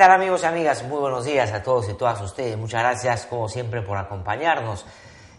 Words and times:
Tal 0.00 0.12
amigos 0.12 0.44
y 0.44 0.46
amigas? 0.46 0.82
Muy 0.84 0.98
buenos 0.98 1.26
días 1.26 1.52
a 1.52 1.62
todos 1.62 1.90
y 1.90 1.92
todas 1.92 2.18
ustedes. 2.22 2.56
Muchas 2.56 2.80
gracias 2.80 3.26
como 3.26 3.50
siempre 3.50 3.82
por 3.82 3.98
acompañarnos. 3.98 4.86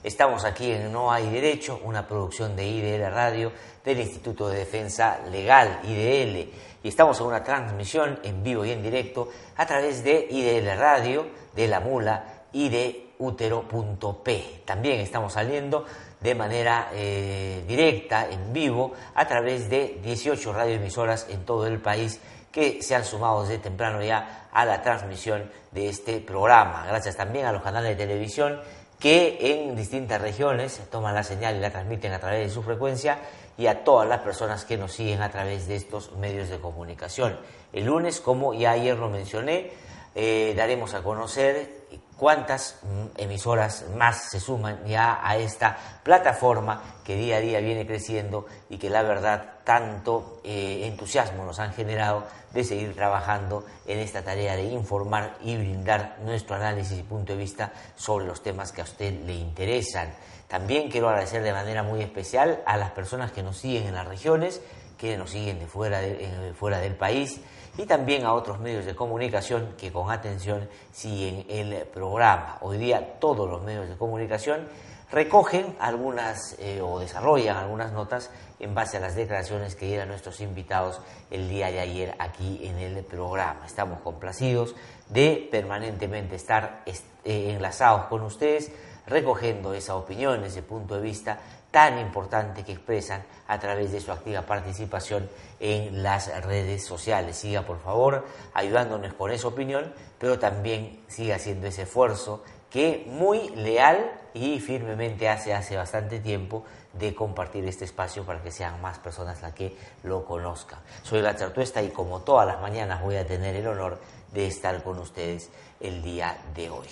Estamos 0.03 0.45
aquí 0.45 0.71
en 0.71 0.91
No 0.91 1.11
hay 1.11 1.31
Derecho, 1.31 1.81
una 1.83 2.07
producción 2.07 2.55
de 2.55 2.67
IDL 2.67 3.11
Radio 3.11 3.51
del 3.83 4.01
Instituto 4.01 4.49
de 4.49 4.59
Defensa 4.59 5.17
Legal, 5.31 5.79
IDL. 5.81 6.47
Y 6.83 6.87
estamos 6.87 7.19
en 7.19 7.25
una 7.25 7.43
transmisión 7.43 8.19
en 8.21 8.43
vivo 8.43 8.63
y 8.63 8.69
en 8.69 8.83
directo 8.83 9.29
a 9.57 9.65
través 9.65 10.03
de 10.03 10.27
IDL 10.29 10.77
Radio, 10.77 11.25
de 11.55 11.67
La 11.67 11.79
Mula 11.79 12.43
y 12.53 12.69
de 12.69 13.13
útero.p. 13.17 14.61
También 14.63 14.99
estamos 14.99 15.33
saliendo 15.33 15.85
de 16.19 16.35
manera 16.35 16.91
eh, 16.93 17.63
directa, 17.67 18.29
en 18.29 18.53
vivo, 18.53 18.93
a 19.15 19.27
través 19.27 19.71
de 19.71 19.99
18 20.03 20.53
radioemisoras 20.53 21.25
en 21.31 21.45
todo 21.45 21.65
el 21.65 21.81
país 21.81 22.21
que 22.51 22.81
se 22.81 22.95
han 22.95 23.05
sumado 23.05 23.43
desde 23.43 23.59
temprano 23.59 24.03
ya 24.03 24.47
a 24.51 24.65
la 24.65 24.81
transmisión 24.81 25.49
de 25.71 25.89
este 25.89 26.19
programa. 26.19 26.85
Gracias 26.87 27.15
también 27.15 27.45
a 27.45 27.51
los 27.51 27.61
canales 27.61 27.97
de 27.97 28.05
televisión 28.05 28.59
que 28.99 29.37
en 29.41 29.75
distintas 29.75 30.21
regiones 30.21 30.79
toman 30.91 31.15
la 31.15 31.23
señal 31.23 31.55
y 31.55 31.59
la 31.59 31.71
transmiten 31.71 32.13
a 32.13 32.19
través 32.19 32.47
de 32.47 32.53
su 32.53 32.61
frecuencia 32.61 33.19
y 33.57 33.67
a 33.67 33.83
todas 33.83 34.07
las 34.07 34.19
personas 34.19 34.63
que 34.63 34.77
nos 34.77 34.93
siguen 34.93 35.21
a 35.21 35.31
través 35.31 35.67
de 35.67 35.75
estos 35.75 36.11
medios 36.17 36.49
de 36.49 36.59
comunicación. 36.59 37.39
El 37.73 37.85
lunes, 37.85 38.21
como 38.21 38.53
ya 38.53 38.71
ayer 38.71 38.97
lo 38.97 39.09
mencioné, 39.09 39.71
eh, 40.13 40.53
daremos 40.55 40.93
a 40.93 41.01
conocer 41.01 41.80
cuántas 42.21 42.75
mm, 42.83 43.19
emisoras 43.19 43.85
más 43.97 44.29
se 44.29 44.39
suman 44.39 44.85
ya 44.85 45.27
a 45.27 45.37
esta 45.37 45.75
plataforma 46.03 46.99
que 47.03 47.15
día 47.15 47.37
a 47.37 47.39
día 47.39 47.59
viene 47.61 47.87
creciendo 47.87 48.45
y 48.69 48.77
que 48.77 48.91
la 48.91 49.01
verdad 49.01 49.55
tanto 49.63 50.39
eh, 50.43 50.81
entusiasmo 50.85 51.43
nos 51.45 51.57
han 51.57 51.73
generado 51.73 52.25
de 52.53 52.63
seguir 52.63 52.93
trabajando 52.93 53.65
en 53.87 53.97
esta 53.97 54.21
tarea 54.21 54.55
de 54.55 54.65
informar 54.65 55.35
y 55.41 55.57
brindar 55.57 56.17
nuestro 56.23 56.57
análisis 56.57 56.99
y 56.99 57.01
punto 57.01 57.33
de 57.33 57.39
vista 57.39 57.71
sobre 57.95 58.27
los 58.27 58.43
temas 58.43 58.71
que 58.71 58.81
a 58.81 58.83
usted 58.83 59.19
le 59.25 59.33
interesan. 59.33 60.13
También 60.47 60.91
quiero 60.91 61.09
agradecer 61.09 61.41
de 61.41 61.53
manera 61.53 61.81
muy 61.81 62.03
especial 62.03 62.61
a 62.67 62.77
las 62.77 62.91
personas 62.91 63.31
que 63.31 63.41
nos 63.41 63.57
siguen 63.57 63.87
en 63.87 63.95
las 63.95 64.07
regiones, 64.07 64.61
que 64.95 65.17
nos 65.17 65.31
siguen 65.31 65.57
de 65.57 65.65
fuera, 65.65 65.99
de, 65.99 66.53
fuera 66.53 66.77
del 66.77 66.93
país 66.93 67.41
y 67.77 67.85
también 67.85 68.25
a 68.25 68.33
otros 68.33 68.59
medios 68.59 68.85
de 68.85 68.95
comunicación 68.95 69.73
que 69.77 69.91
con 69.91 70.11
atención 70.11 70.67
siguen 70.91 71.45
el 71.49 71.85
programa. 71.85 72.57
Hoy 72.61 72.77
día 72.77 73.19
todos 73.19 73.49
los 73.49 73.61
medios 73.63 73.87
de 73.87 73.95
comunicación 73.95 74.67
recogen 75.11 75.75
algunas 75.79 76.55
eh, 76.59 76.81
o 76.81 76.99
desarrollan 76.99 77.57
algunas 77.57 77.91
notas 77.91 78.29
en 78.59 78.73
base 78.73 78.97
a 78.97 78.99
las 78.99 79.15
declaraciones 79.15 79.75
que 79.75 79.85
dieron 79.85 80.09
nuestros 80.09 80.39
invitados 80.39 81.01
el 81.29 81.49
día 81.49 81.71
de 81.71 81.79
ayer 81.79 82.15
aquí 82.19 82.61
en 82.63 82.77
el 82.77 83.03
programa. 83.03 83.65
Estamos 83.65 83.99
complacidos 84.01 84.75
de 85.09 85.47
permanentemente 85.51 86.35
estar 86.35 86.83
eh, 86.85 87.53
enlazados 87.53 88.05
con 88.05 88.21
ustedes, 88.21 88.71
recogiendo 89.07 89.73
esa 89.73 89.95
opinión, 89.95 90.43
ese 90.43 90.61
punto 90.61 90.95
de 90.95 91.01
vista 91.01 91.39
tan 91.71 91.97
importante 91.99 92.63
que 92.63 92.73
expresan 92.73 93.23
a 93.47 93.59
través 93.59 93.91
de 93.91 94.01
su 94.01 94.11
activa 94.11 94.41
participación 94.43 95.29
en 95.59 96.03
las 96.03 96.43
redes 96.43 96.85
sociales. 96.85 97.37
Siga, 97.37 97.63
por 97.63 97.81
favor, 97.81 98.25
ayudándonos 98.53 99.13
con 99.13 99.31
esa 99.31 99.47
opinión, 99.47 99.93
pero 100.19 100.37
también 100.37 101.03
siga 101.07 101.35
haciendo 101.35 101.67
ese 101.67 101.83
esfuerzo 101.83 102.43
que 102.69 103.05
muy 103.07 103.49
leal 103.49 104.11
y 104.33 104.59
firmemente 104.59 105.27
hace 105.27 105.53
hace 105.53 105.75
bastante 105.75 106.19
tiempo 106.19 106.63
de 106.93 107.13
compartir 107.15 107.65
este 107.65 107.85
espacio 107.85 108.25
para 108.25 108.41
que 108.41 108.51
sean 108.51 108.81
más 108.81 108.97
personas 108.99 109.41
las 109.41 109.53
que 109.53 109.75
lo 110.03 110.25
conozcan. 110.25 110.79
Soy 111.03 111.21
la 111.21 111.35
Chartuesta 111.35 111.81
y 111.81 111.89
como 111.89 112.21
todas 112.21 112.47
las 112.47 112.61
mañanas 112.61 113.01
voy 113.01 113.15
a 113.15 113.25
tener 113.25 113.55
el 113.55 113.67
honor 113.67 113.99
de 114.33 114.47
estar 114.47 114.83
con 114.83 114.99
ustedes 114.99 115.49
el 115.79 116.01
día 116.01 116.37
de 116.55 116.69
hoy. 116.69 116.87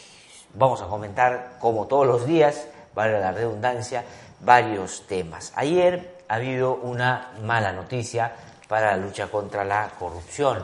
Vamos 0.54 0.82
a 0.82 0.88
comentar, 0.88 1.58
como 1.60 1.88
todos 1.88 2.08
los 2.08 2.26
días, 2.26 2.68
vale 2.96 3.20
la 3.20 3.32
redundancia, 3.32 4.04
varios 4.42 5.06
temas. 5.08 5.52
Ayer 5.56 6.18
ha 6.28 6.36
habido 6.36 6.76
una 6.76 7.32
mala 7.44 7.72
noticia 7.74 8.34
para 8.68 8.92
la 8.92 8.98
lucha 8.98 9.28
contra 9.28 9.64
la 9.64 9.90
corrupción. 9.98 10.64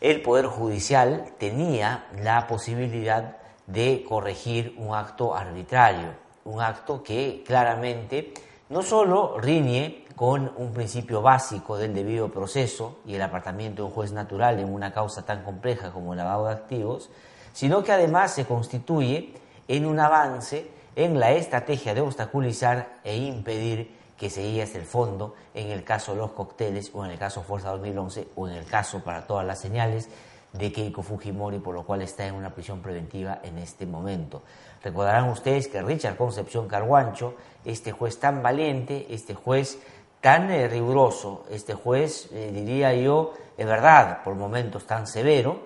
El 0.00 0.22
Poder 0.22 0.46
Judicial 0.46 1.32
tenía 1.38 2.06
la 2.22 2.46
posibilidad 2.46 3.36
de 3.66 4.04
corregir 4.08 4.74
un 4.78 4.94
acto 4.94 5.34
arbitrario, 5.34 6.10
un 6.44 6.60
acto 6.60 7.02
que 7.02 7.42
claramente 7.46 8.32
no 8.68 8.82
solo 8.82 9.38
riñe 9.38 10.04
con 10.14 10.52
un 10.56 10.72
principio 10.72 11.22
básico 11.22 11.76
del 11.76 11.94
debido 11.94 12.28
proceso 12.28 12.98
y 13.06 13.14
el 13.14 13.22
apartamiento 13.22 13.82
de 13.82 13.88
un 13.88 13.94
juez 13.94 14.12
natural 14.12 14.58
en 14.58 14.72
una 14.72 14.92
causa 14.92 15.24
tan 15.24 15.42
compleja 15.42 15.90
como 15.90 16.12
el 16.12 16.18
lavado 16.18 16.46
de 16.46 16.52
activos, 16.52 17.10
sino 17.52 17.82
que 17.82 17.92
además 17.92 18.32
se 18.32 18.44
constituye 18.44 19.34
en 19.68 19.86
un 19.86 20.00
avance 20.00 20.70
en 20.98 21.20
la 21.20 21.30
estrategia 21.30 21.94
de 21.94 22.00
obstaculizar 22.00 22.98
e 23.04 23.16
impedir 23.16 23.96
que 24.16 24.28
se 24.28 24.42
llegue 24.42 24.64
el 24.76 24.84
fondo 24.84 25.36
en 25.54 25.70
el 25.70 25.84
caso 25.84 26.10
de 26.10 26.18
los 26.18 26.32
cócteles 26.32 26.90
o 26.92 27.04
en 27.04 27.12
el 27.12 27.18
caso 27.18 27.44
Fuerza 27.44 27.70
2011 27.70 28.26
o 28.34 28.48
en 28.48 28.56
el 28.56 28.64
caso 28.64 28.98
para 29.04 29.24
todas 29.24 29.46
las 29.46 29.60
señales 29.60 30.08
de 30.52 30.72
Keiko 30.72 31.04
Fujimori, 31.04 31.60
por 31.60 31.76
lo 31.76 31.84
cual 31.84 32.02
está 32.02 32.26
en 32.26 32.34
una 32.34 32.52
prisión 32.52 32.80
preventiva 32.82 33.38
en 33.44 33.58
este 33.58 33.86
momento. 33.86 34.42
Recordarán 34.82 35.28
ustedes 35.28 35.68
que 35.68 35.80
Richard 35.82 36.16
Concepción 36.16 36.66
Carguancho, 36.66 37.34
este 37.64 37.92
juez 37.92 38.18
tan 38.18 38.42
valiente, 38.42 39.06
este 39.10 39.34
juez 39.34 39.78
tan 40.20 40.50
eh, 40.50 40.66
riguroso, 40.66 41.44
este 41.48 41.74
juez, 41.74 42.28
eh, 42.32 42.50
diría 42.52 42.92
yo, 42.94 43.34
de 43.56 43.64
verdad, 43.64 44.24
por 44.24 44.34
momentos 44.34 44.84
tan 44.84 45.06
severo, 45.06 45.60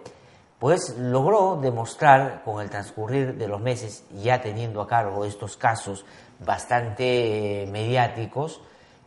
pues 0.62 0.96
logró 0.96 1.58
demostrar 1.60 2.42
con 2.44 2.62
el 2.62 2.70
transcurrir 2.70 3.34
de 3.34 3.48
los 3.48 3.60
meses, 3.60 4.04
ya 4.22 4.40
teniendo 4.40 4.80
a 4.80 4.86
cargo 4.86 5.24
estos 5.24 5.56
casos 5.56 6.04
bastante 6.38 7.64
eh, 7.64 7.66
mediáticos, 7.66 8.60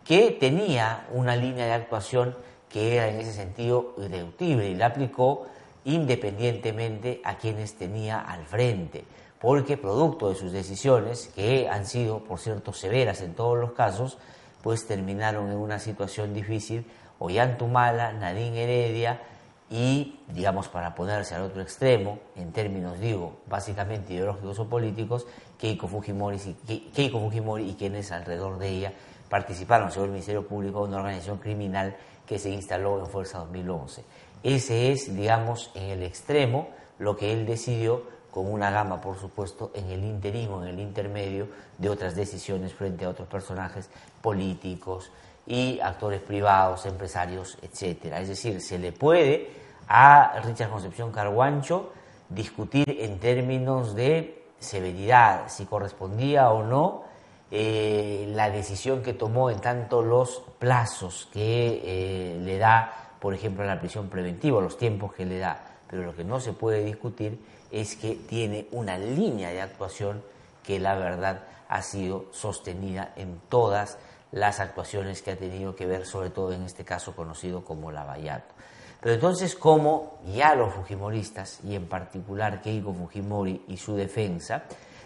que 0.03 0.31
tenía 0.31 1.07
una 1.13 1.37
línea 1.37 1.65
de 1.65 1.71
actuación 1.71 2.35
que 2.67 2.97
era 2.97 3.07
en 3.07 3.21
ese 3.21 3.31
sentido 3.31 3.93
irreductible 3.97 4.67
y 4.67 4.75
la 4.75 4.87
aplicó 4.87 5.45
independientemente 5.85 7.21
a 7.23 7.37
quienes 7.37 7.75
tenía 7.75 8.19
al 8.19 8.43
frente, 8.45 9.05
porque 9.39 9.77
producto 9.77 10.27
de 10.27 10.35
sus 10.35 10.51
decisiones, 10.51 11.31
que 11.35 11.69
han 11.69 11.85
sido, 11.85 12.19
por 12.25 12.39
cierto, 12.39 12.73
severas 12.73 13.21
en 13.21 13.33
todos 13.33 13.57
los 13.57 13.71
casos, 13.71 14.17
pues 14.61 14.85
terminaron 14.85 15.49
en 15.49 15.57
una 15.57 15.79
situación 15.79 16.33
difícil 16.33 16.85
Ollantumala, 17.17 18.11
Nadine 18.11 18.63
Heredia, 18.63 19.21
y, 19.69 20.19
digamos, 20.27 20.67
para 20.67 20.93
ponerse 20.93 21.33
al 21.33 21.41
otro 21.43 21.61
extremo, 21.61 22.19
en 22.35 22.51
términos, 22.51 22.99
digo, 22.99 23.37
básicamente 23.47 24.13
ideológicos 24.13 24.59
o 24.59 24.69
políticos, 24.69 25.25
Keiko 25.57 25.87
Fujimori, 25.87 27.69
y 27.69 27.75
quienes 27.75 28.11
alrededor 28.11 28.59
de 28.59 28.69
ella 28.69 28.93
participaron, 29.29 29.91
según 29.91 30.07
el 30.07 30.11
Ministerio 30.13 30.47
Público, 30.47 30.83
una 30.83 30.97
organización 30.97 31.39
criminal 31.39 31.95
que 32.27 32.37
se 32.37 32.49
instaló 32.51 32.99
en 32.99 33.07
Fuerza 33.07 33.39
2011. 33.39 34.03
Ese 34.43 34.91
es, 34.91 35.15
digamos, 35.15 35.71
en 35.73 35.89
el 35.89 36.03
extremo 36.03 36.69
lo 36.99 37.15
que 37.15 37.33
él 37.33 37.45
decidió 37.45 38.03
con 38.29 38.51
una 38.51 38.69
gama, 38.69 39.01
por 39.01 39.17
supuesto, 39.17 39.71
en 39.73 39.89
el 39.89 40.03
interino, 40.03 40.61
en 40.61 40.69
el 40.69 40.79
intermedio 40.79 41.47
de 41.77 41.89
otras 41.89 42.15
decisiones 42.15 42.73
frente 42.73 43.05
a 43.05 43.09
otros 43.09 43.27
personajes 43.27 43.89
políticos, 44.21 45.09
y 45.47 45.79
actores 45.79 46.21
privados, 46.21 46.85
empresarios, 46.85 47.57
etcétera. 47.61 48.19
Es 48.19 48.29
decir, 48.29 48.61
se 48.61 48.79
le 48.79 48.91
puede 48.91 49.49
a 49.87 50.39
Richard 50.43 50.69
Concepción 50.69 51.11
Carguancho 51.11 51.91
discutir 52.29 52.97
en 53.01 53.19
términos 53.19 53.95
de 53.95 54.43
severidad, 54.59 55.47
si 55.47 55.65
correspondía 55.65 56.49
o 56.49 56.63
no 56.63 57.03
eh, 57.51 58.25
la 58.29 58.49
decisión 58.49 59.03
que 59.03 59.13
tomó 59.13 59.51
en 59.51 59.59
tanto 59.59 60.01
los 60.01 60.41
plazos 60.57 61.29
que 61.31 61.81
eh, 61.83 62.39
le 62.41 62.57
da, 62.57 63.11
por 63.19 63.33
ejemplo, 63.33 63.63
la 63.63 63.79
prisión 63.79 64.09
preventiva, 64.09 64.61
los 64.61 64.77
tiempos 64.77 65.13
que 65.13 65.25
le 65.25 65.37
da. 65.37 65.63
Pero 65.87 66.03
lo 66.03 66.15
que 66.15 66.23
no 66.23 66.39
se 66.39 66.53
puede 66.53 66.83
discutir 66.83 67.39
es 67.71 67.95
que 67.95 68.15
tiene 68.15 68.67
una 68.71 68.97
línea 68.97 69.51
de 69.51 69.61
actuación 69.61 70.23
que 70.63 70.79
la 70.79 70.95
verdad 70.95 71.43
ha 71.69 71.81
sido 71.81 72.25
sostenida 72.31 73.13
en 73.15 73.39
todas 73.49 73.99
las 74.31 74.59
actuaciones 74.59 75.21
que 75.21 75.31
ha 75.31 75.37
tenido 75.37 75.75
que 75.75 75.85
ver, 75.85 76.05
sobre 76.05 76.29
todo 76.29 76.51
en 76.51 76.63
este 76.63 76.83
caso 76.83 77.15
conocido 77.15 77.63
como 77.63 77.91
Lavallato. 77.91 78.53
Pero 79.01 79.15
entonces, 79.15 79.55
como 79.55 80.19
ya 80.33 80.55
los 80.55 80.73
Fujimoristas, 80.73 81.59
y 81.63 81.75
en 81.75 81.87
particular 81.87 82.61
Keiko 82.61 82.93
Fujimori 82.93 83.63
y 83.67 83.77
su 83.77 83.95
defensa, 83.95 84.63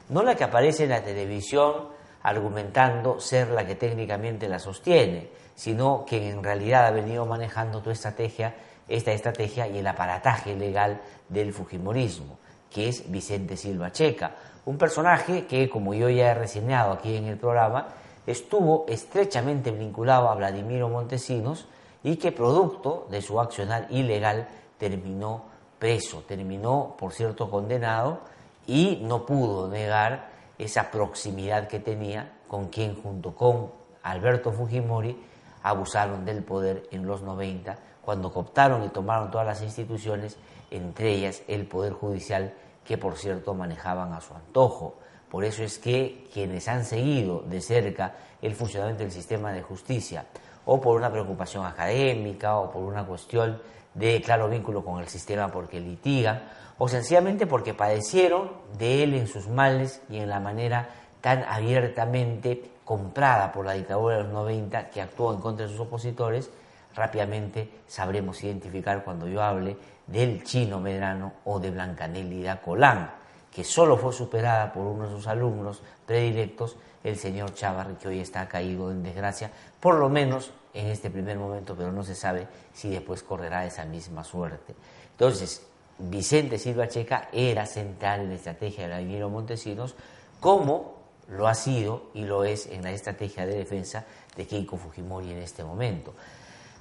no 0.09 0.23
la 0.23 0.35
que 0.35 0.45
aparece 0.45 0.85
en 0.85 0.91
la 0.91 1.03
televisión 1.03 1.89
argumentando 2.23 3.19
ser 3.19 3.49
la 3.49 3.65
que 3.65 3.75
técnicamente 3.75 4.47
la 4.47 4.59
sostiene, 4.59 5.29
sino 5.55 6.05
que 6.05 6.29
en 6.29 6.43
realidad 6.43 6.87
ha 6.87 6.91
venido 6.91 7.25
manejando 7.25 7.81
tu 7.81 7.91
estrategia, 7.91 8.55
esta 8.87 9.11
estrategia 9.11 9.67
y 9.67 9.79
el 9.79 9.87
aparataje 9.87 10.55
legal 10.55 11.01
del 11.27 11.53
Fujimorismo, 11.53 12.39
que 12.69 12.89
es 12.89 13.09
Vicente 13.11 13.57
Silva 13.57 13.91
Checa, 13.91 14.31
un 14.65 14.77
personaje 14.77 15.45
que, 15.45 15.69
como 15.69 15.93
yo 15.93 16.09
ya 16.09 16.31
he 16.31 16.33
reseñado 16.33 16.93
aquí 16.93 17.15
en 17.15 17.25
el 17.25 17.37
programa, 17.37 17.87
estuvo 18.31 18.85
estrechamente 18.87 19.71
vinculado 19.71 20.29
a 20.29 20.35
Vladimiro 20.35 20.87
Montesinos 20.87 21.67
y 22.03 22.17
que 22.17 22.31
producto 22.31 23.07
de 23.09 23.21
su 23.21 23.39
accionar 23.39 23.87
ilegal 23.89 24.47
terminó 24.77 25.45
preso, 25.79 26.23
terminó, 26.27 26.95
por 26.99 27.13
cierto, 27.13 27.49
condenado 27.49 28.19
y 28.67 28.99
no 29.01 29.25
pudo 29.25 29.67
negar 29.67 30.29
esa 30.59 30.91
proximidad 30.91 31.67
que 31.67 31.79
tenía 31.79 32.33
con 32.47 32.67
quien 32.67 33.01
junto 33.01 33.33
con 33.33 33.71
Alberto 34.03 34.51
Fujimori 34.51 35.17
abusaron 35.63 36.23
del 36.23 36.43
poder 36.43 36.87
en 36.91 37.07
los 37.07 37.21
90, 37.21 37.77
cuando 38.01 38.31
cooptaron 38.31 38.83
y 38.83 38.89
tomaron 38.89 39.31
todas 39.31 39.47
las 39.47 39.61
instituciones, 39.61 40.37
entre 40.69 41.13
ellas 41.13 41.41
el 41.47 41.65
Poder 41.67 41.93
Judicial, 41.93 42.53
que 42.85 42.97
por 42.97 43.17
cierto 43.17 43.53
manejaban 43.53 44.13
a 44.13 44.21
su 44.21 44.33
antojo. 44.33 44.95
Por 45.29 45.45
eso 45.45 45.63
es 45.63 45.77
que 45.77 46.27
quienes 46.33 46.67
han 46.67 46.85
seguido 46.85 47.41
de 47.41 47.61
cerca 47.61 48.15
el 48.41 48.55
funcionamiento 48.55 49.03
del 49.03 49.11
sistema 49.11 49.51
de 49.51 49.61
justicia, 49.61 50.25
o 50.65 50.79
por 50.79 50.97
una 50.97 51.11
preocupación 51.11 51.65
académica, 51.65 52.57
o 52.57 52.71
por 52.71 52.83
una 52.83 53.05
cuestión 53.05 53.61
de 53.93 54.21
claro 54.21 54.49
vínculo 54.49 54.83
con 54.83 54.99
el 54.99 55.07
sistema 55.07 55.49
porque 55.49 55.79
litigan, 55.79 56.43
o 56.77 56.87
sencillamente 56.87 57.45
porque 57.45 57.73
padecieron 57.73 58.51
de 58.77 59.03
él 59.03 59.13
en 59.13 59.27
sus 59.27 59.47
males 59.47 60.01
y 60.09 60.17
en 60.17 60.29
la 60.29 60.39
manera 60.39 60.89
tan 61.21 61.43
abiertamente 61.43 62.71
comprada 62.85 63.51
por 63.51 63.65
la 63.65 63.73
dictadura 63.73 64.17
de 64.17 64.23
los 64.23 64.31
90 64.31 64.89
que 64.89 65.01
actuó 65.01 65.33
en 65.33 65.41
contra 65.41 65.65
de 65.65 65.71
sus 65.71 65.81
opositores, 65.81 66.49
rápidamente 66.95 67.69
sabremos 67.87 68.43
identificar 68.43 69.03
cuando 69.03 69.27
yo 69.27 69.43
hable 69.43 69.77
del 70.07 70.43
chino 70.43 70.79
Medrano 70.79 71.33
o 71.45 71.59
de 71.59 71.71
Blancanélida 71.71 72.61
Colán, 72.61 73.11
que 73.53 73.63
solo 73.63 73.97
fue 73.97 74.13
superada 74.13 74.71
por 74.71 74.85
uno 74.85 75.05
de 75.05 75.15
sus 75.15 75.27
alumnos 75.27 75.81
predilectos, 76.05 76.77
el 77.03 77.17
señor 77.17 77.53
Chávarri, 77.53 77.95
que 77.95 78.07
hoy 78.07 78.19
está 78.19 78.47
caído 78.47 78.91
en 78.91 79.03
desgracia, 79.03 79.51
por 79.79 79.95
lo 79.95 80.09
menos 80.09 80.51
en 80.73 80.87
este 80.87 81.09
primer 81.09 81.37
momento, 81.37 81.75
pero 81.75 81.91
no 81.91 82.03
se 82.03 82.15
sabe 82.15 82.47
si 82.73 82.89
después 82.89 83.23
correrá 83.23 83.65
esa 83.65 83.85
misma 83.85 84.23
suerte. 84.23 84.75
Entonces, 85.11 85.65
Vicente 85.97 86.57
Silva 86.57 86.87
Checa 86.87 87.29
era 87.33 87.65
central 87.65 88.21
en 88.21 88.29
la 88.29 88.35
estrategia 88.35 88.83
de 88.83 88.89
Vladimiro 88.89 89.29
Montesinos, 89.29 89.95
como 90.39 90.99
lo 91.27 91.47
ha 91.47 91.55
sido 91.55 92.09
y 92.13 92.23
lo 92.23 92.43
es 92.43 92.67
en 92.67 92.83
la 92.83 92.91
estrategia 92.91 93.45
de 93.45 93.55
defensa 93.55 94.05
de 94.35 94.47
Keiko 94.47 94.77
Fujimori 94.77 95.31
en 95.31 95.39
este 95.39 95.63
momento. 95.63 96.13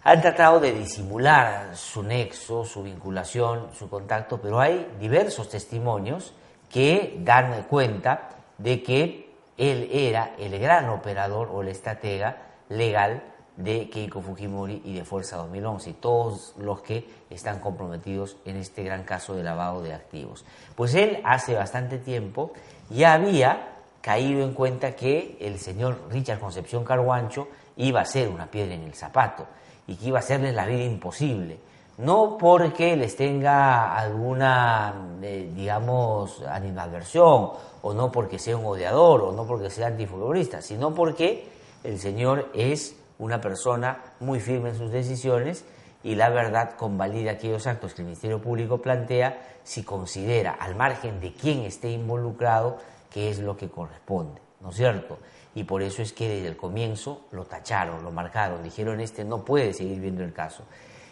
Han 0.04 0.22
tratado 0.22 0.60
de 0.60 0.72
disimular 0.72 1.76
su 1.76 2.02
nexo, 2.02 2.64
su 2.64 2.82
vinculación, 2.82 3.70
su 3.74 3.90
contacto, 3.90 4.40
pero 4.40 4.60
hay 4.60 4.94
diversos 5.00 5.48
testimonios 5.48 6.32
que 6.70 7.18
dan 7.20 7.62
cuenta 7.64 8.30
de 8.58 8.82
que 8.82 9.28
él 9.56 9.88
era 9.92 10.34
el 10.38 10.58
gran 10.58 10.88
operador 10.88 11.48
o 11.52 11.62
el 11.62 11.68
estratega 11.68 12.36
legal 12.68 13.22
de 13.56 13.90
Keiko 13.90 14.20
Fujimori 14.20 14.82
y 14.84 14.94
de 14.94 15.04
Fuerza 15.04 15.36
2011 15.36 15.90
y 15.90 15.92
todos 15.94 16.54
los 16.58 16.80
que 16.80 17.08
están 17.28 17.58
comprometidos 17.58 18.36
en 18.44 18.56
este 18.56 18.84
gran 18.84 19.02
caso 19.02 19.34
de 19.34 19.42
lavado 19.42 19.82
de 19.82 19.92
activos. 19.92 20.44
Pues 20.76 20.94
él 20.94 21.20
hace 21.24 21.54
bastante 21.54 21.98
tiempo 21.98 22.52
ya 22.88 23.14
había 23.14 23.74
caído 24.00 24.44
en 24.44 24.54
cuenta 24.54 24.94
que 24.94 25.36
el 25.40 25.58
señor 25.58 25.98
Richard 26.08 26.38
Concepción 26.38 26.84
Carguancho 26.84 27.48
iba 27.76 28.00
a 28.00 28.04
ser 28.04 28.28
una 28.28 28.46
piedra 28.48 28.74
en 28.74 28.84
el 28.84 28.94
zapato 28.94 29.46
y 29.88 29.96
que 29.96 30.06
iba 30.06 30.18
a 30.18 30.20
hacerles 30.20 30.54
la 30.54 30.66
vida 30.66 30.84
imposible. 30.84 31.58
No 31.98 32.38
porque 32.38 32.96
les 32.96 33.16
tenga 33.16 33.96
alguna, 33.96 35.16
eh, 35.20 35.50
digamos, 35.54 36.42
animadversión, 36.42 37.50
o 37.82 37.92
no 37.92 38.12
porque 38.12 38.38
sea 38.38 38.56
un 38.56 38.66
odiador, 38.66 39.22
o 39.22 39.32
no 39.32 39.46
porque 39.46 39.68
sea 39.68 39.88
antifutbolista, 39.88 40.62
sino 40.62 40.94
porque 40.94 41.48
el 41.82 41.98
señor 41.98 42.50
es 42.54 42.96
una 43.18 43.40
persona 43.40 44.14
muy 44.20 44.38
firme 44.38 44.70
en 44.70 44.78
sus 44.78 44.92
decisiones 44.92 45.64
y 46.04 46.14
la 46.14 46.30
verdad 46.30 46.76
convalida 46.76 47.32
aquellos 47.32 47.66
actos 47.66 47.94
que 47.94 48.02
el 48.02 48.06
Ministerio 48.06 48.40
Público 48.40 48.78
plantea 48.78 49.58
si 49.64 49.82
considera, 49.82 50.52
al 50.52 50.76
margen 50.76 51.20
de 51.20 51.32
quién 51.32 51.60
esté 51.62 51.90
involucrado, 51.90 52.78
qué 53.10 53.28
es 53.28 53.40
lo 53.40 53.56
que 53.56 53.68
corresponde, 53.68 54.40
¿no 54.60 54.70
es 54.70 54.76
cierto? 54.76 55.18
Y 55.54 55.64
por 55.64 55.82
eso 55.82 56.02
es 56.02 56.12
que 56.12 56.28
desde 56.28 56.46
el 56.46 56.56
comienzo 56.56 57.22
lo 57.32 57.44
tacharon, 57.44 58.04
lo 58.04 58.12
marcaron, 58.12 58.62
dijeron 58.62 59.00
este 59.00 59.24
no 59.24 59.44
puede 59.44 59.74
seguir 59.74 60.00
viendo 60.00 60.22
el 60.22 60.32
caso. 60.32 60.62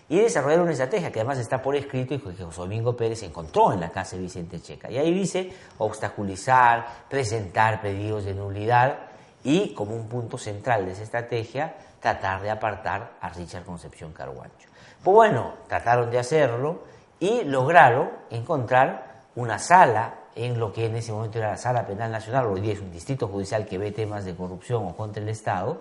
Y 0.09 0.21
desarrollaron 0.21 0.65
una 0.65 0.73
estrategia 0.73 1.11
que 1.11 1.21
además 1.21 1.39
está 1.39 1.61
por 1.61 1.75
escrito 1.75 2.15
y 2.15 2.19
que 2.19 2.45
José 2.45 2.61
Domingo 2.61 2.97
Pérez 2.97 3.23
encontró 3.23 3.73
en 3.73 3.81
la 3.81 3.91
casa 3.91 4.17
de 4.17 4.23
Vicente 4.23 4.61
Checa. 4.61 4.91
Y 4.91 4.99
ahí 4.99 5.13
dice 5.13 5.53
obstaculizar, 5.79 6.87
presentar 7.09 7.81
pedidos 7.81 8.25
de 8.25 8.35
nulidad 8.35 8.99
y 9.43 9.75
como 9.75 9.97
un 9.97 10.09
punto 10.09 10.39
central 10.39 10.87
de 10.87 10.93
esa 10.93 11.03
estrategia 11.03 11.75
tratar 12.01 12.41
de 12.43 12.51
apartar 12.51 13.15
a 13.21 13.29
Richard 13.31 13.65
Concepción 13.65 14.13
Carguancho. 14.13 14.69
Pues 15.03 15.15
bueno, 15.15 15.55
trataron 15.69 16.11
de 16.11 16.19
hacerlo 16.19 16.83
y 17.19 17.45
lograron 17.45 18.11
encontrar 18.31 19.23
una 19.35 19.59
sala 19.59 20.15
en 20.37 20.61
lo 20.61 20.73
que 20.73 20.87
en 20.87 20.97
ese 20.97 21.13
momento 21.13 21.39
era 21.39 21.51
la 21.51 21.57
Sala 21.57 21.87
Penal 21.87 22.13
Nacional, 22.13 22.47
hoy 22.47 22.61
día 22.61 22.75
es 22.75 22.81
un 22.81 22.93
distrito 22.93 23.27
judicial 23.27 23.67
que 23.67 23.79
ve 23.79 23.91
temas 23.91 24.25
de 24.25 24.37
corrupción 24.37 24.87
o 24.87 24.95
contra 24.95 25.23
el 25.23 25.29
Estado, 25.31 25.81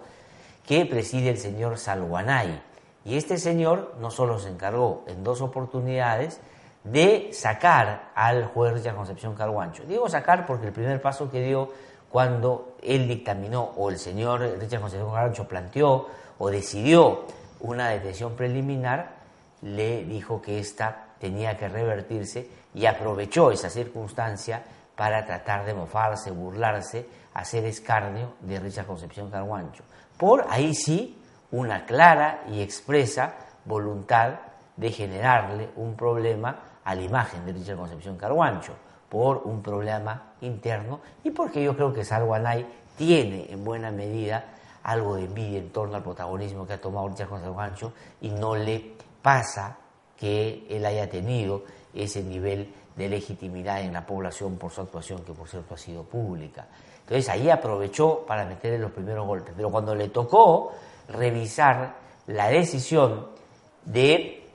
que 0.66 0.86
preside 0.86 1.30
el 1.30 1.38
señor 1.38 1.78
Salguanay. 1.78 2.62
Y 3.06 3.18
este 3.18 3.38
señor 3.38 3.94
no 4.00 4.10
solo 4.10 4.40
se 4.40 4.50
encargó 4.50 5.04
en 5.08 5.24
dos 5.24 5.42
oportunidades 5.42 6.42
de 6.84 7.30
sacar 7.34 8.12
al 8.16 8.46
juez 8.46 8.74
Richard 8.74 8.96
Concepción 8.96 9.36
Carguancho. 9.36 9.84
Digo 9.84 10.10
sacar 10.10 10.46
porque 10.48 10.68
el 10.68 10.74
primer 10.74 11.02
paso 11.02 11.30
que 11.30 11.42
dio 11.42 11.70
cuando 12.10 12.76
él 12.82 13.08
dictaminó 13.08 13.74
o 13.78 13.90
el 13.90 14.00
señor 14.00 14.42
Richard 14.60 14.82
Concepción 14.82 15.12
Carguancho 15.12 15.48
planteó 15.48 16.08
o 16.40 16.50
decidió 16.50 17.26
una 17.60 17.90
detención 17.90 18.36
preliminar, 18.36 19.16
le 19.62 20.04
dijo 20.04 20.42
que 20.42 20.60
ésta 20.60 21.06
tenía 21.20 21.58
que 21.58 21.70
revertirse 21.70 22.50
y 22.74 22.88
aprovechó 22.88 23.52
esa 23.52 23.70
circunstancia 23.70 24.64
para 24.96 25.26
tratar 25.26 25.66
de 25.66 25.74
mofarse, 25.74 26.32
burlarse, 26.32 27.08
hacer 27.34 27.66
escarnio 27.66 28.34
de 28.42 28.60
Richard 28.60 28.86
Concepción 28.86 29.30
Carguancho. 29.30 29.84
Por 30.18 30.46
ahí 30.50 30.74
sí 30.74 31.22
una 31.56 31.86
clara 31.86 32.44
y 32.52 32.62
expresa 32.62 33.34
voluntad 33.64 34.34
de 34.76 34.92
generarle 34.92 35.70
un 35.78 35.96
problema 35.96 36.60
a 36.84 36.94
la 36.94 37.02
imagen 37.02 37.46
de 37.46 37.54
Richard 37.54 37.78
Concepción 37.78 38.18
Carguancho, 38.18 38.74
por 39.10 39.44
un 39.46 39.62
problema 39.62 40.34
interno 40.42 41.00
y 41.24 41.32
porque 41.32 41.64
yo 41.64 41.76
creo 41.76 41.94
que 41.94 42.04
Salguanay 42.04 42.66
tiene 42.98 43.50
en 43.50 43.64
buena 43.64 43.90
medida 43.90 44.44
algo 44.84 45.16
de 45.16 45.26
envidia 45.26 45.60
en 45.60 45.70
torno 45.70 45.96
al 45.96 46.04
protagonismo 46.04 46.68
que 46.68 46.74
ha 46.74 46.82
tomado 46.82 47.08
Richard 47.08 47.30
Concepción 47.30 47.94
y 48.20 48.30
no 48.30 48.56
le 48.56 48.94
pasa 49.22 49.78
que 50.18 50.68
él 50.70 50.86
haya 50.86 51.10
tenido 51.10 51.64
ese 51.94 52.22
nivel 52.22 52.74
de 52.98 53.10
legitimidad 53.10 53.82
en 53.82 53.94
la 53.94 54.06
población 54.06 54.58
por 54.58 54.72
su 54.72 54.82
actuación, 54.82 55.24
que 55.24 55.34
por 55.34 55.48
cierto 55.48 55.76
ha 55.76 55.78
sido 55.78 56.04
pública. 56.04 56.68
Entonces 57.02 57.30
ahí 57.30 57.50
aprovechó 57.50 58.26
para 58.26 58.46
meterle 58.46 58.80
los 58.80 58.92
primeros 58.92 59.28
golpes. 59.28 59.54
Pero 59.56 59.70
cuando 59.70 59.94
le 59.94 60.10
tocó 60.10 60.74
revisar 61.08 61.96
la 62.28 62.50
decisión 62.50 63.28
de 63.84 64.48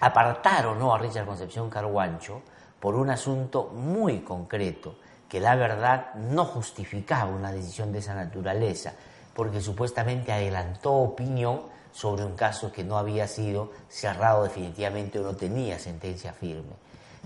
apartar 0.00 0.66
o 0.66 0.74
no 0.74 0.94
a 0.94 0.98
Richard 0.98 1.26
Concepción 1.26 1.70
Carguancho 1.70 2.42
por 2.80 2.96
un 2.96 3.10
asunto 3.10 3.68
muy 3.68 4.20
concreto, 4.20 4.96
que 5.28 5.40
la 5.40 5.54
verdad 5.54 6.14
no 6.14 6.44
justificaba 6.44 7.30
una 7.30 7.52
decisión 7.52 7.92
de 7.92 8.00
esa 8.00 8.14
naturaleza, 8.14 8.94
porque 9.34 9.60
supuestamente 9.60 10.32
adelantó 10.32 10.92
opinión 10.92 11.62
sobre 11.92 12.24
un 12.24 12.34
caso 12.34 12.72
que 12.72 12.82
no 12.84 12.98
había 12.98 13.28
sido 13.28 13.70
cerrado 13.88 14.42
definitivamente 14.42 15.20
o 15.20 15.22
no 15.22 15.36
tenía 15.36 15.78
sentencia 15.78 16.32
firme. 16.32 16.74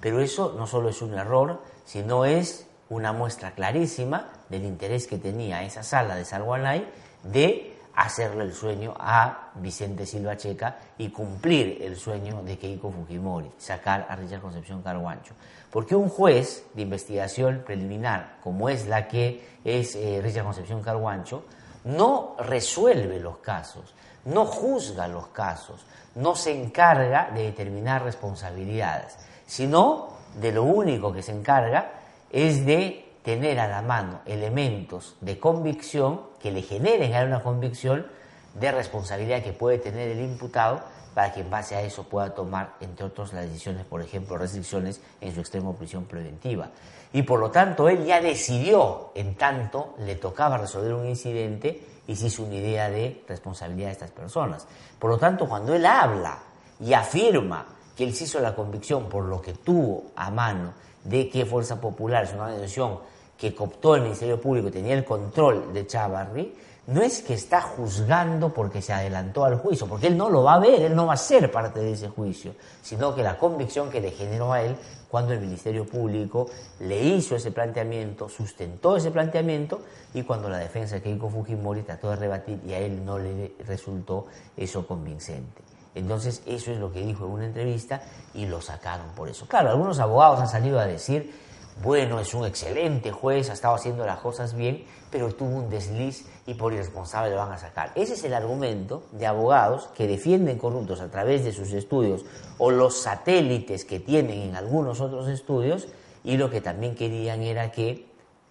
Pero 0.00 0.20
eso 0.20 0.54
no 0.56 0.66
solo 0.66 0.90
es 0.90 1.00
un 1.00 1.14
error, 1.14 1.62
sino 1.84 2.24
es 2.24 2.66
una 2.90 3.12
muestra 3.12 3.52
clarísima 3.52 4.28
del 4.48 4.64
interés 4.64 5.06
que 5.06 5.18
tenía 5.18 5.62
esa 5.62 5.82
sala 5.82 6.16
de 6.16 6.24
Salguanay 6.24 6.86
de 7.22 7.75
hacerle 7.96 8.44
el 8.44 8.52
sueño 8.52 8.94
a 8.98 9.50
Vicente 9.54 10.04
Silva 10.04 10.36
Checa 10.36 10.76
y 10.98 11.08
cumplir 11.08 11.78
el 11.82 11.96
sueño 11.96 12.42
de 12.42 12.58
Keiko 12.58 12.92
Fujimori, 12.92 13.50
sacar 13.56 14.06
a 14.08 14.14
Richard 14.16 14.42
Concepción 14.42 14.82
Carguancho. 14.82 15.32
Porque 15.70 15.96
un 15.96 16.10
juez 16.10 16.66
de 16.74 16.82
investigación 16.82 17.62
preliminar, 17.64 18.36
como 18.42 18.68
es 18.68 18.86
la 18.86 19.08
que 19.08 19.58
es 19.64 19.96
eh, 19.96 20.20
Richard 20.22 20.44
Concepción 20.44 20.82
Carguancho, 20.82 21.44
no 21.84 22.36
resuelve 22.38 23.18
los 23.18 23.38
casos, 23.38 23.94
no 24.26 24.44
juzga 24.44 25.08
los 25.08 25.28
casos, 25.28 25.86
no 26.16 26.34
se 26.34 26.52
encarga 26.52 27.30
de 27.32 27.44
determinar 27.44 28.02
responsabilidades, 28.02 29.16
sino 29.46 30.08
de 30.38 30.52
lo 30.52 30.64
único 30.64 31.12
que 31.12 31.22
se 31.22 31.32
encarga 31.32 31.92
es 32.30 32.66
de 32.66 33.06
tener 33.22 33.58
a 33.58 33.68
la 33.68 33.82
mano 33.82 34.20
elementos 34.26 35.16
de 35.20 35.38
convicción 35.38 36.20
que 36.46 36.52
le 36.52 36.62
generen 36.62 37.12
a 37.12 37.24
una 37.24 37.42
convicción 37.42 38.06
de 38.54 38.70
responsabilidad 38.70 39.42
que 39.42 39.52
puede 39.52 39.78
tener 39.78 40.10
el 40.10 40.20
imputado 40.20 40.80
para 41.12 41.32
que 41.32 41.40
en 41.40 41.50
base 41.50 41.74
a 41.74 41.82
eso 41.82 42.04
pueda 42.04 42.32
tomar, 42.36 42.74
entre 42.80 43.04
otros, 43.04 43.32
las 43.32 43.46
decisiones, 43.46 43.84
por 43.84 44.00
ejemplo, 44.00 44.38
restricciones 44.38 45.00
en 45.20 45.34
su 45.34 45.40
extremo 45.40 45.74
prisión 45.74 46.04
preventiva. 46.04 46.68
Y 47.12 47.22
por 47.22 47.40
lo 47.40 47.50
tanto, 47.50 47.88
él 47.88 48.04
ya 48.04 48.20
decidió, 48.20 49.10
en 49.16 49.34
tanto 49.34 49.96
le 49.98 50.14
tocaba 50.14 50.56
resolver 50.56 50.94
un 50.94 51.08
incidente 51.08 51.84
y 52.06 52.14
se 52.14 52.26
hizo 52.26 52.44
una 52.44 52.54
idea 52.54 52.90
de 52.90 53.24
responsabilidad 53.26 53.88
de 53.88 53.92
estas 53.94 54.12
personas. 54.12 54.68
Por 55.00 55.10
lo 55.10 55.18
tanto, 55.18 55.48
cuando 55.48 55.74
él 55.74 55.84
habla 55.84 56.38
y 56.78 56.92
afirma 56.92 57.66
que 57.96 58.04
él 58.04 58.14
se 58.14 58.22
hizo 58.22 58.38
la 58.38 58.54
convicción 58.54 59.08
por 59.08 59.24
lo 59.24 59.42
que 59.42 59.52
tuvo 59.52 60.12
a 60.14 60.30
mano 60.30 60.74
de 61.02 61.28
que 61.28 61.44
Fuerza 61.44 61.80
Popular 61.80 62.22
es 62.22 62.34
una 62.34 62.44
organización 62.44 63.00
que 63.38 63.54
cooptó 63.54 63.96
el 63.96 64.02
Ministerio 64.02 64.40
Público 64.40 64.68
y 64.68 64.72
tenía 64.72 64.94
el 64.94 65.04
control 65.04 65.72
de 65.72 65.86
Chavarri, 65.86 66.54
no 66.86 67.02
es 67.02 67.20
que 67.20 67.34
está 67.34 67.60
juzgando 67.60 68.54
porque 68.54 68.80
se 68.80 68.92
adelantó 68.92 69.44
al 69.44 69.56
juicio, 69.56 69.88
porque 69.88 70.06
él 70.06 70.16
no 70.16 70.30
lo 70.30 70.44
va 70.44 70.54
a 70.54 70.58
ver, 70.60 70.82
él 70.82 70.94
no 70.94 71.06
va 71.06 71.14
a 71.14 71.18
ser 71.18 71.50
parte 71.50 71.80
de 71.80 71.92
ese 71.92 72.08
juicio, 72.08 72.54
sino 72.80 73.14
que 73.14 73.24
la 73.24 73.36
convicción 73.38 73.90
que 73.90 74.00
le 74.00 74.12
generó 74.12 74.52
a 74.52 74.62
él 74.62 74.76
cuando 75.10 75.32
el 75.32 75.40
Ministerio 75.40 75.84
Público 75.84 76.48
le 76.80 77.02
hizo 77.02 77.34
ese 77.34 77.50
planteamiento, 77.50 78.28
sustentó 78.28 78.96
ese 78.96 79.10
planteamiento 79.10 79.80
y 80.14 80.22
cuando 80.22 80.48
la 80.48 80.58
defensa 80.58 80.96
de 80.96 81.02
Keiko 81.02 81.28
Fujimori 81.28 81.82
trató 81.82 82.10
de 82.10 82.16
rebatir 82.16 82.60
y 82.64 82.72
a 82.72 82.78
él 82.78 83.04
no 83.04 83.18
le 83.18 83.54
resultó 83.66 84.26
eso 84.56 84.86
convincente. 84.86 85.62
Entonces 85.96 86.42
eso 86.46 86.70
es 86.70 86.78
lo 86.78 86.92
que 86.92 87.00
dijo 87.00 87.24
en 87.24 87.30
una 87.32 87.46
entrevista 87.46 88.02
y 88.34 88.46
lo 88.46 88.60
sacaron 88.60 89.08
por 89.16 89.28
eso. 89.28 89.46
Claro, 89.46 89.70
algunos 89.70 89.98
abogados 89.98 90.38
han 90.38 90.48
salido 90.48 90.78
a 90.78 90.86
decir 90.86 91.45
bueno, 91.82 92.18
es 92.20 92.32
un 92.32 92.46
excelente 92.46 93.12
juez, 93.12 93.50
ha 93.50 93.52
estado 93.52 93.74
haciendo 93.74 94.06
las 94.06 94.20
cosas 94.20 94.54
bien, 94.54 94.84
pero 95.10 95.34
tuvo 95.34 95.56
un 95.56 95.68
desliz 95.68 96.26
y 96.46 96.54
por 96.54 96.72
irresponsable 96.72 97.30
lo 97.30 97.36
van 97.36 97.52
a 97.52 97.58
sacar. 97.58 97.92
Ese 97.94 98.14
es 98.14 98.24
el 98.24 98.34
argumento 98.34 99.04
de 99.12 99.26
abogados 99.26 99.88
que 99.94 100.06
defienden 100.06 100.58
corruptos 100.58 101.00
a 101.00 101.10
través 101.10 101.44
de 101.44 101.52
sus 101.52 101.72
estudios 101.72 102.24
o 102.58 102.70
los 102.70 103.00
satélites 103.02 103.84
que 103.84 104.00
tienen 104.00 104.40
en 104.40 104.56
algunos 104.56 105.00
otros 105.00 105.28
estudios 105.28 105.88
y 106.24 106.36
lo 106.38 106.50
que 106.50 106.60
también 106.60 106.94
querían 106.94 107.42
era 107.42 107.70
que 107.70 108.06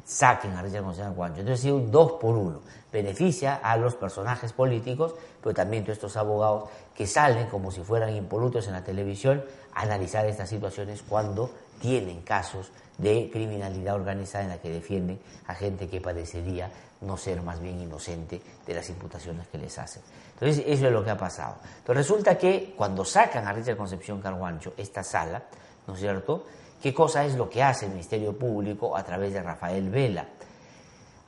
saquen 0.06 0.54
a 0.54 0.62
Richard 0.62 0.84
González 0.84 1.16
Juancho. 1.16 1.42
Entonces, 1.42 1.72
un 1.72 1.92
dos 1.92 2.14
por 2.14 2.36
uno. 2.36 2.62
Beneficia 2.92 3.56
a 3.56 3.76
los 3.76 3.96
personajes 3.96 4.54
políticos, 4.54 5.16
pero 5.42 5.54
también 5.54 5.84
a 5.90 5.92
estos 5.92 6.16
abogados 6.16 6.70
que 6.94 7.08
salen 7.08 7.48
como 7.48 7.72
si 7.72 7.82
fueran 7.82 8.16
impolutos 8.16 8.68
en 8.68 8.74
la 8.74 8.84
televisión 8.84 9.44
a 9.74 9.82
analizar 9.82 10.26
estas 10.26 10.48
situaciones 10.48 11.04
cuando 11.08 11.50
tienen 11.82 12.22
casos 12.22 12.72
de 12.98 13.30
criminalidad 13.34 13.96
organizada 13.96 14.46
en 14.46 14.50
la 14.52 14.58
que 14.60 14.70
defienden 14.70 15.20
a 15.48 15.56
gente 15.56 15.90
que 15.90 16.00
parecería 16.00 16.72
no 17.02 17.18
ser 17.18 17.42
más 17.42 17.60
bien 17.60 17.82
inocente 17.82 18.42
de 18.66 18.74
las 18.74 18.90
imputaciones 18.90 19.48
que 19.48 19.58
les 19.58 19.78
hacen. 19.78 20.02
Entonces, 20.34 20.64
eso 20.66 20.88
es 20.88 20.94
lo 20.94 21.04
que 21.04 21.10
ha 21.10 21.18
pasado. 21.18 21.56
Pero 21.86 21.98
resulta 21.98 22.38
que 22.38 22.74
cuando 22.78 23.04
sacan 23.04 23.46
a 23.48 23.52
Richard 23.52 23.76
Concepción 23.76 24.22
Carguancho 24.22 24.74
esta 24.78 25.04
sala, 25.04 25.44
¿no 25.88 25.94
es 25.96 26.00
cierto? 26.00 26.46
¿Qué 26.82 26.94
cosa 26.94 27.26
es 27.26 27.36
lo 27.36 27.50
que 27.50 27.64
hace 27.64 27.86
el 27.86 27.92
Ministerio 27.92 28.38
Público 28.38 28.96
a 28.96 29.04
través 29.04 29.34
de 29.34 29.42
Rafael 29.42 29.90
Vela? 29.90 30.28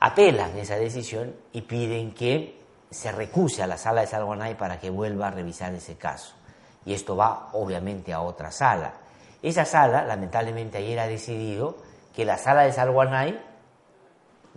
Apelan 0.00 0.56
esa 0.56 0.76
decisión 0.76 1.34
y 1.52 1.62
piden 1.62 2.12
que 2.12 2.58
se 2.90 3.12
recuse 3.12 3.62
a 3.62 3.66
la 3.66 3.76
sala 3.76 4.02
de 4.02 4.06
Salguanay 4.06 4.56
para 4.56 4.78
que 4.78 4.90
vuelva 4.90 5.28
a 5.28 5.30
revisar 5.30 5.74
ese 5.74 5.96
caso. 5.96 6.34
Y 6.84 6.94
esto 6.94 7.16
va 7.16 7.50
obviamente 7.52 8.12
a 8.12 8.20
otra 8.20 8.50
sala. 8.50 8.94
Esa 9.42 9.64
sala, 9.64 10.04
lamentablemente 10.04 10.78
ayer 10.78 10.98
ha 11.00 11.06
decidido 11.06 11.76
que 12.14 12.24
la 12.24 12.38
sala 12.38 12.62
de 12.62 12.72
Salguanay 12.72 13.38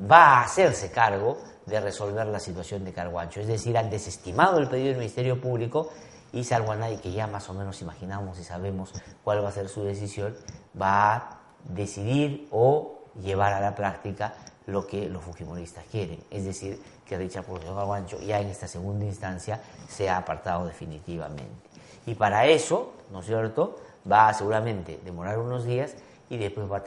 va 0.09 0.37
a 0.37 0.43
hacerse 0.43 0.91
cargo 0.91 1.37
de 1.65 1.79
resolver 1.79 2.25
la 2.27 2.39
situación 2.39 2.83
de 2.83 2.93
Carguancho. 2.93 3.39
Es 3.39 3.47
decir, 3.47 3.77
han 3.77 3.89
desestimado 3.89 4.59
el 4.59 4.67
pedido 4.67 4.89
del 4.89 4.97
Ministerio 4.97 5.39
Público 5.39 5.89
y 6.33 6.43
Salguanay, 6.43 6.97
que 6.97 7.11
ya 7.11 7.27
más 7.27 7.49
o 7.49 7.53
menos 7.53 7.81
imaginamos 7.81 8.39
y 8.39 8.43
sabemos 8.43 8.93
cuál 9.23 9.43
va 9.43 9.49
a 9.49 9.51
ser 9.51 9.69
su 9.69 9.83
decisión, 9.83 10.35
va 10.79 11.15
a 11.15 11.39
decidir 11.65 12.47
o 12.51 12.99
llevar 13.21 13.53
a 13.53 13.59
la 13.59 13.75
práctica 13.75 14.33
lo 14.65 14.87
que 14.87 15.09
los 15.09 15.23
fujimoristas 15.23 15.83
quieren. 15.91 16.23
Es 16.29 16.45
decir, 16.45 16.81
que 17.05 17.17
Richard 17.17 17.43
Portillo 17.43 17.75
Carguancho 17.75 18.19
ya 18.21 18.39
en 18.39 18.47
esta 18.47 18.67
segunda 18.67 19.05
instancia 19.05 19.61
se 19.89 20.09
ha 20.09 20.17
apartado 20.17 20.65
definitivamente. 20.65 21.69
Y 22.05 22.15
para 22.15 22.45
eso, 22.45 22.93
¿no 23.11 23.19
es 23.19 23.25
cierto?, 23.25 23.77
va 24.09 24.29
a 24.29 24.33
seguramente 24.33 24.99
demorar 25.03 25.37
unos 25.37 25.65
días 25.65 25.95
y 26.29 26.37
después 26.37 26.71
va 26.71 26.77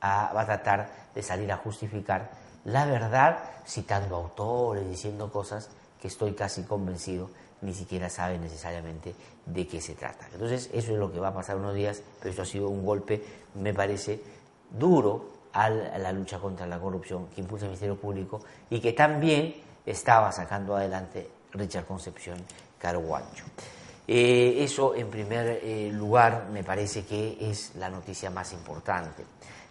a, 0.00 0.32
va 0.32 0.40
a 0.40 0.46
tratar 0.46 0.90
de 1.14 1.22
salir 1.22 1.52
a 1.52 1.56
justificar 1.58 2.30
la 2.64 2.86
verdad 2.86 3.38
citando 3.66 4.16
autores, 4.16 4.88
diciendo 4.88 5.30
cosas 5.30 5.68
que 6.00 6.08
estoy 6.08 6.32
casi 6.32 6.62
convencido 6.62 7.30
ni 7.62 7.74
siquiera 7.74 8.08
sabe 8.08 8.38
necesariamente 8.38 9.14
de 9.46 9.66
qué 9.66 9.80
se 9.80 9.94
trata. 9.94 10.28
Entonces, 10.32 10.70
eso 10.72 10.92
es 10.92 10.98
lo 10.98 11.12
que 11.12 11.20
va 11.20 11.28
a 11.28 11.34
pasar 11.34 11.56
unos 11.56 11.74
días, 11.74 12.02
pero 12.18 12.30
esto 12.30 12.42
ha 12.42 12.46
sido 12.46 12.68
un 12.68 12.84
golpe, 12.84 13.22
me 13.54 13.74
parece, 13.74 14.20
duro 14.70 15.38
a 15.52 15.70
la 15.70 16.12
lucha 16.12 16.38
contra 16.38 16.66
la 16.66 16.78
corrupción 16.78 17.28
que 17.28 17.40
impulsa 17.40 17.64
el 17.64 17.70
Ministerio 17.70 17.96
Público 17.96 18.40
y 18.70 18.80
que 18.80 18.92
también 18.92 19.56
estaba 19.84 20.30
sacando 20.30 20.76
adelante 20.76 21.28
Richard 21.52 21.86
Concepción 21.86 22.38
Carguancho. 22.78 23.44
Eh, 24.06 24.64
eso, 24.64 24.94
en 24.94 25.08
primer 25.10 25.60
eh, 25.62 25.90
lugar, 25.92 26.48
me 26.52 26.64
parece 26.64 27.04
que 27.04 27.36
es 27.40 27.74
la 27.76 27.90
noticia 27.90 28.30
más 28.30 28.52
importante. 28.52 29.24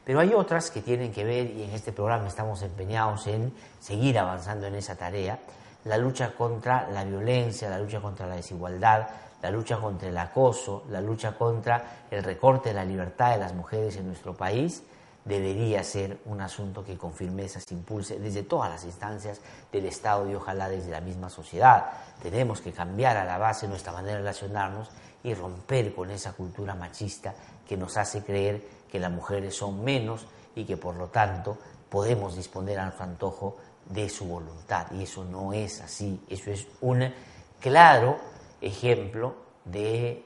Pero 0.06 0.20
hay 0.20 0.34
otras 0.34 0.72
que 0.72 0.82
tienen 0.82 1.12
que 1.12 1.24
ver, 1.24 1.48
y 1.48 1.64
en 1.64 1.72
este 1.72 1.92
programa 1.92 2.28
estamos 2.28 2.62
empeñados 2.62 3.28
en 3.28 3.52
seguir 3.80 4.18
avanzando 4.20 4.68
en 4.68 4.76
esa 4.76 4.96
tarea, 4.96 5.40
la 5.88 5.98
lucha 5.98 6.34
contra 6.36 6.90
la 6.92 7.04
violencia, 7.04 7.70
la 7.70 7.80
lucha 7.80 8.02
contra 8.02 8.28
la 8.28 8.36
desigualdad, 8.36 9.08
la 9.42 9.52
lucha 9.52 9.78
contra 9.78 10.10
el 10.10 10.18
acoso, 10.18 10.84
la 10.90 11.02
lucha 11.02 11.38
contra 11.38 12.06
el 12.12 12.24
recorte 12.24 12.70
de 12.70 12.76
la 12.76 12.86
libertad 12.86 13.32
de 13.32 13.38
las 13.38 13.54
mujeres 13.54 13.96
en 13.98 14.08
nuestro 14.08 14.36
país, 14.36 14.84
debería 15.24 15.84
ser 15.84 16.20
un 16.26 16.42
asunto 16.42 16.84
que 16.84 16.98
con 16.98 17.14
firmeza 17.14 17.60
se 17.60 17.74
impulse 17.74 18.18
desde 18.20 18.44
todas 18.44 18.70
las 18.70 18.84
instancias 18.86 19.42
del 19.72 19.86
Estado 19.86 20.30
y 20.30 20.36
ojalá 20.36 20.70
desde 20.70 20.92
la 20.92 21.02
misma 21.02 21.30
sociedad. 21.30 21.86
Tenemos 22.22 22.62
que 22.62 22.72
cambiar 22.72 23.18
a 23.18 23.26
la 23.26 23.38
base 23.38 23.68
nuestra 23.68 23.92
manera 23.92 24.14
de 24.14 24.20
relacionarnos 24.20 24.90
y 25.24 25.34
romper 25.34 25.94
con 25.94 26.12
esa 26.12 26.34
cultura 26.34 26.76
machista 26.76 27.34
que 27.68 27.76
nos 27.76 27.98
hace 27.98 28.24
creer 28.24 28.64
que 28.90 29.00
las 29.00 29.12
mujeres 29.12 29.56
son 29.56 29.84
menos 29.84 30.26
y 30.56 30.64
que 30.64 30.78
por 30.78 30.96
lo 30.96 31.08
tanto 31.08 31.58
podemos 31.90 32.36
disponer 32.36 32.80
a 32.80 32.86
nuestro 32.86 33.04
antojo 33.04 33.58
de 33.90 34.10
su 34.10 34.26
voluntad. 34.26 34.88
Y 34.92 35.04
eso 35.04 35.24
no 35.26 35.54
es 35.54 35.82
así, 35.82 36.22
eso 36.30 36.52
es 36.52 36.68
un 36.82 37.12
claro 37.60 38.20
ejemplo 38.62 39.36
de 39.66 40.24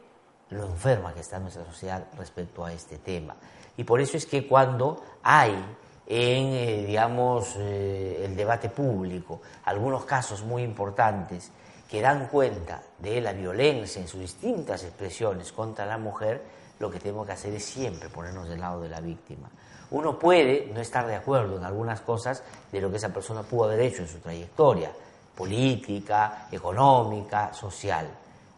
lo 0.49 0.65
enferma 0.65 1.13
que 1.13 1.21
está 1.21 1.39
nuestra 1.39 1.65
sociedad 1.65 2.05
respecto 2.17 2.65
a 2.65 2.73
este 2.73 2.97
tema. 2.97 3.35
Y 3.77 3.83
por 3.83 4.01
eso 4.01 4.17
es 4.17 4.25
que 4.25 4.47
cuando 4.47 5.01
hay 5.23 5.53
en, 6.07 6.47
eh, 6.47 6.85
digamos, 6.85 7.55
eh, 7.57 8.25
el 8.25 8.35
debate 8.35 8.69
público 8.69 9.41
algunos 9.63 10.03
casos 10.03 10.43
muy 10.43 10.63
importantes 10.63 11.51
que 11.89 12.01
dan 12.01 12.27
cuenta 12.27 12.83
de 12.99 13.21
la 13.21 13.33
violencia 13.33 14.01
en 14.01 14.07
sus 14.07 14.19
distintas 14.19 14.83
expresiones 14.83 15.51
contra 15.51 15.85
la 15.85 15.97
mujer, 15.97 16.41
lo 16.79 16.89
que 16.89 16.99
tenemos 16.99 17.25
que 17.27 17.33
hacer 17.33 17.53
es 17.53 17.65
siempre 17.65 18.09
ponernos 18.09 18.49
del 18.49 18.59
lado 18.59 18.81
de 18.81 18.89
la 18.89 18.99
víctima. 18.99 19.49
Uno 19.91 20.17
puede 20.17 20.71
no 20.73 20.79
estar 20.79 21.05
de 21.05 21.15
acuerdo 21.15 21.57
en 21.57 21.65
algunas 21.65 22.01
cosas 22.01 22.43
de 22.71 22.79
lo 22.79 22.89
que 22.89 22.97
esa 22.97 23.13
persona 23.13 23.43
pudo 23.43 23.65
haber 23.65 23.81
hecho 23.81 24.01
en 24.01 24.07
su 24.07 24.19
trayectoria, 24.19 24.91
política, 25.35 26.47
económica, 26.49 27.53
social, 27.53 28.07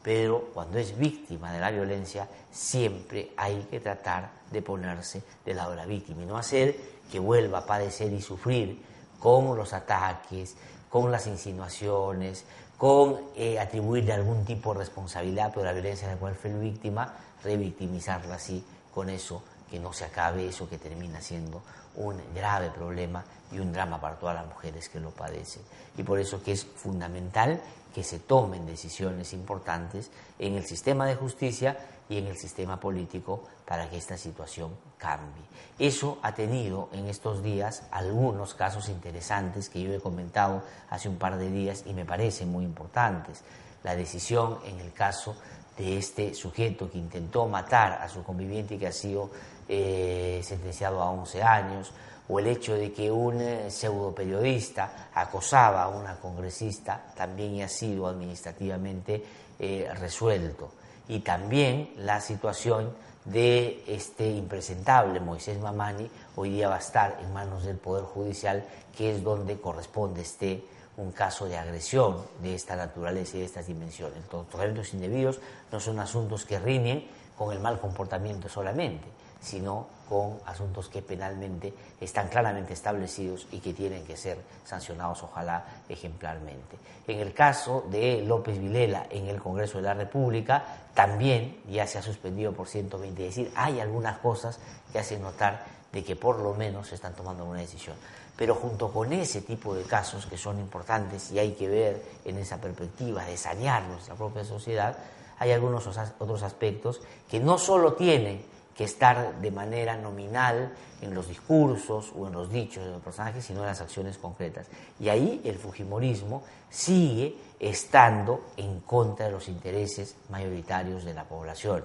pero 0.03 0.49
cuando 0.53 0.77
es 0.77 0.95
víctima 0.97 1.51
de 1.51 1.59
la 1.59 1.71
violencia 1.71 2.27
siempre 2.51 3.31
hay 3.35 3.65
que 3.71 3.79
tratar 3.79 4.29
de 4.51 4.61
ponerse 4.61 5.23
del 5.43 5.57
lado 5.57 5.71
de 5.71 5.77
la 5.77 5.85
víctima 5.87 6.21
y 6.21 6.25
no 6.25 6.37
hacer 6.37 6.75
que 7.11 7.19
vuelva 7.19 7.59
a 7.59 7.65
padecer 7.65 8.13
y 8.13 8.21
sufrir 8.21 8.83
con 9.17 9.57
los 9.57 9.73
ataques, 9.73 10.55
con 10.89 11.11
las 11.11 11.25
insinuaciones, 11.25 12.45
con 12.77 13.19
eh, 13.35 13.57
atribuirle 13.59 14.13
algún 14.13 14.45
tipo 14.45 14.73
de 14.73 14.81
responsabilidad 14.81 15.51
por 15.51 15.63
la 15.63 15.73
violencia 15.73 16.07
de 16.07 16.13
la 16.13 16.19
cual 16.19 16.35
fue 16.35 16.53
víctima, 16.53 17.11
revictimizarla 17.43 18.35
así 18.35 18.63
con 18.93 19.09
eso 19.09 19.41
que 19.73 19.79
no 19.79 19.91
se 19.91 20.05
acabe 20.05 20.47
eso 20.47 20.69
que 20.69 20.77
termina 20.77 21.19
siendo 21.19 21.63
un 21.95 22.21
grave 22.35 22.69
problema 22.69 23.25
y 23.51 23.57
un 23.57 23.73
drama 23.73 23.99
para 23.99 24.19
todas 24.19 24.35
las 24.35 24.45
mujeres 24.45 24.87
que 24.87 24.99
lo 24.99 25.09
padecen. 25.09 25.63
Y 25.97 26.03
por 26.03 26.19
eso 26.19 26.43
que 26.43 26.51
es 26.51 26.63
fundamental 26.63 27.59
que 27.91 28.03
se 28.03 28.19
tomen 28.19 28.67
decisiones 28.67 29.33
importantes 29.33 30.11
en 30.37 30.53
el 30.53 30.63
sistema 30.63 31.07
de 31.07 31.15
justicia 31.15 31.75
y 32.07 32.19
en 32.19 32.27
el 32.27 32.37
sistema 32.37 32.79
político 32.79 33.45
para 33.65 33.89
que 33.89 33.97
esta 33.97 34.15
situación 34.15 34.77
cambie. 34.99 35.41
Eso 35.79 36.19
ha 36.21 36.35
tenido 36.35 36.89
en 36.91 37.07
estos 37.07 37.41
días 37.41 37.81
algunos 37.89 38.53
casos 38.53 38.89
interesantes 38.89 39.69
que 39.69 39.81
yo 39.81 39.91
he 39.91 39.99
comentado 39.99 40.61
hace 40.91 41.09
un 41.09 41.17
par 41.17 41.39
de 41.39 41.49
días 41.49 41.81
y 41.87 41.95
me 41.95 42.05
parecen 42.05 42.51
muy 42.51 42.63
importantes. 42.63 43.41
La 43.81 43.95
decisión 43.95 44.59
en 44.65 44.79
el 44.81 44.93
caso 44.93 45.35
de 45.77 45.97
este 45.97 46.33
sujeto 46.33 46.89
que 46.89 46.97
intentó 46.97 47.47
matar 47.47 47.93
a 47.93 48.09
su 48.09 48.23
conviviente 48.23 48.75
y 48.75 48.77
que 48.77 48.87
ha 48.87 48.91
sido 48.91 49.29
eh, 49.67 50.41
sentenciado 50.43 51.01
a 51.01 51.09
11 51.09 51.41
años, 51.41 51.91
o 52.27 52.39
el 52.39 52.47
hecho 52.47 52.75
de 52.75 52.91
que 52.91 53.11
un 53.11 53.41
eh, 53.41 53.69
pseudo 53.69 54.13
periodista 54.13 55.09
acosaba 55.13 55.83
a 55.83 55.89
una 55.89 56.15
congresista 56.19 57.03
también 57.15 57.61
ha 57.61 57.67
sido 57.67 58.07
administrativamente 58.07 59.23
eh, 59.59 59.89
resuelto. 59.99 60.71
Y 61.07 61.19
también 61.19 61.93
la 61.97 62.21
situación 62.21 62.93
de 63.25 63.83
este 63.87 64.29
impresentable 64.29 65.19
Moisés 65.19 65.59
Mamani 65.59 66.09
hoy 66.35 66.51
día 66.51 66.69
va 66.69 66.75
a 66.75 66.79
estar 66.79 67.19
en 67.21 67.33
manos 67.33 67.63
del 67.63 67.77
Poder 67.77 68.03
Judicial, 68.03 68.65
que 68.95 69.11
es 69.11 69.23
donde 69.23 69.59
corresponde 69.59 70.21
este 70.21 70.63
un 70.97 71.11
caso 71.11 71.45
de 71.47 71.57
agresión 71.57 72.23
de 72.41 72.55
esta 72.55 72.75
naturaleza 72.75 73.37
y 73.37 73.39
de 73.39 73.45
estas 73.45 73.67
dimensiones. 73.67 74.19
Los 74.31 74.47
tratamientos 74.47 74.93
indebidos 74.93 75.39
no 75.71 75.79
son 75.79 75.99
asuntos 75.99 76.45
que 76.45 76.59
riñen 76.59 77.07
con 77.37 77.51
el 77.51 77.59
mal 77.59 77.79
comportamiento 77.79 78.47
solamente, 78.47 79.07
sino 79.41 79.87
con 80.07 80.39
asuntos 80.45 80.87
que 80.89 81.01
penalmente 81.01 81.73
están 81.99 82.27
claramente 82.27 82.73
establecidos 82.73 83.47
y 83.51 83.59
que 83.59 83.73
tienen 83.73 84.05
que 84.05 84.15
ser 84.15 84.37
sancionados, 84.63 85.23
ojalá 85.23 85.65
ejemplarmente. 85.89 86.77
En 87.07 87.19
el 87.19 87.33
caso 87.33 87.85
de 87.89 88.21
López 88.21 88.59
Vilela 88.59 89.07
en 89.09 89.27
el 89.27 89.41
Congreso 89.41 89.79
de 89.79 89.85
la 89.85 89.93
República, 89.93 90.63
también 90.93 91.61
ya 91.67 91.87
se 91.87 91.97
ha 91.97 92.01
suspendido 92.01 92.53
por 92.53 92.67
120, 92.67 93.27
es 93.27 93.35
decir, 93.35 93.51
hay 93.55 93.79
algunas 93.79 94.19
cosas 94.19 94.59
que 94.91 94.99
hacen 94.99 95.21
notar 95.21 95.65
de 95.91 96.03
que 96.03 96.15
por 96.15 96.39
lo 96.39 96.53
menos 96.53 96.87
se 96.87 96.95
están 96.95 97.13
tomando 97.13 97.45
una 97.45 97.59
decisión. 97.59 97.95
Pero 98.35 98.55
junto 98.55 98.91
con 98.91 99.13
ese 99.13 99.41
tipo 99.41 99.75
de 99.75 99.83
casos 99.83 100.25
que 100.25 100.37
son 100.37 100.59
importantes 100.59 101.31
y 101.31 101.39
hay 101.39 101.51
que 101.51 101.67
ver 101.67 102.03
en 102.25 102.37
esa 102.37 102.59
perspectiva 102.59 103.23
de 103.25 103.37
sanear 103.37 103.83
nuestra 103.83 104.15
propia 104.15 104.43
sociedad, 104.43 104.97
hay 105.39 105.51
algunos 105.51 105.85
otros 105.87 106.43
aspectos 106.43 107.01
que 107.29 107.39
no 107.39 107.57
solo 107.57 107.93
tienen 107.93 108.43
que 108.75 108.85
estar 108.85 109.39
de 109.39 109.51
manera 109.51 109.97
nominal 109.97 110.73
en 111.01 111.13
los 111.13 111.27
discursos 111.27 112.11
o 112.17 112.27
en 112.27 112.33
los 112.33 112.51
dichos 112.51 112.83
de 112.83 112.91
los 112.91 113.01
personajes, 113.01 113.45
sino 113.45 113.59
en 113.59 113.67
las 113.67 113.81
acciones 113.81 114.17
concretas. 114.17 114.67
Y 114.99 115.09
ahí 115.09 115.41
el 115.43 115.57
Fujimorismo 115.57 116.43
sigue 116.69 117.37
estando 117.59 118.45
en 118.57 118.79
contra 118.79 119.27
de 119.27 119.31
los 119.31 119.47
intereses 119.47 120.15
mayoritarios 120.29 121.05
de 121.05 121.13
la 121.13 121.25
población. 121.25 121.83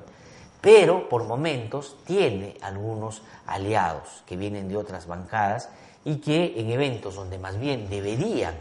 Pero 0.61 1.09
por 1.09 1.25
momentos 1.25 1.97
tiene 2.07 2.57
algunos 2.63 3.23
aliados 3.47 4.25
que 4.27 4.37
vienen 4.37 4.69
de 4.69 4.77
otras 4.77 5.07
bancadas 5.07 5.69
y 6.05 6.17
que 6.17 6.61
en 6.61 6.71
eventos 6.71 7.15
donde 7.15 7.39
más 7.39 7.59
bien 7.59 7.89
deberían 7.89 8.55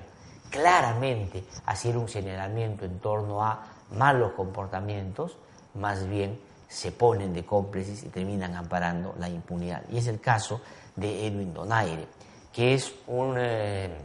claramente 0.50 1.44
hacer 1.66 1.98
un 1.98 2.08
señalamiento 2.08 2.86
en 2.86 3.00
torno 3.00 3.44
a 3.44 3.64
malos 3.92 4.34
comportamientos, 4.34 5.38
más 5.76 6.08
bien 6.08 6.40
se 6.68 6.92
ponen 6.92 7.34
de 7.34 7.46
cómplices 7.46 8.04
y 8.04 8.10
terminan 8.10 8.56
amparando 8.56 9.16
la 9.20 9.30
impunidad. 9.30 9.84
Y 9.90 9.98
es 9.98 10.08
el 10.08 10.20
caso 10.20 10.62
de 10.96 11.28
Edwin 11.28 11.54
Donaire, 11.54 12.08
que 12.52 12.74
es 12.74 12.94
un 13.08 13.36
eh, 13.38 13.96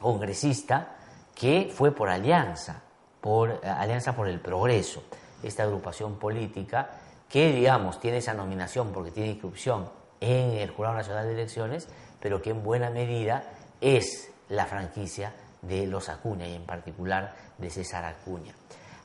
congresista 0.00 0.96
que 1.34 1.70
fue 1.74 1.92
por 1.92 2.08
Alianza, 2.08 2.80
por 3.20 3.50
eh, 3.50 3.68
Alianza 3.68 4.14
por 4.14 4.28
el 4.28 4.40
Progreso, 4.40 5.02
esta 5.42 5.64
agrupación 5.64 6.16
política 6.18 6.90
que, 7.28 7.52
digamos, 7.52 8.00
tiene 8.00 8.18
esa 8.18 8.34
nominación 8.34 8.92
porque 8.92 9.10
tiene 9.10 9.30
inscripción 9.30 9.88
en 10.20 10.52
el 10.52 10.70
Jurado 10.70 10.96
Nacional 10.96 11.26
de 11.26 11.32
Elecciones, 11.32 11.88
pero 12.20 12.42
que 12.42 12.50
en 12.50 12.62
buena 12.62 12.90
medida 12.90 13.44
es 13.80 14.30
la 14.48 14.66
franquicia 14.66 15.32
de 15.62 15.86
los 15.86 16.08
Acuña 16.08 16.46
y 16.46 16.54
en 16.54 16.64
particular 16.64 17.34
de 17.58 17.70
César 17.70 18.04
Acuña. 18.04 18.54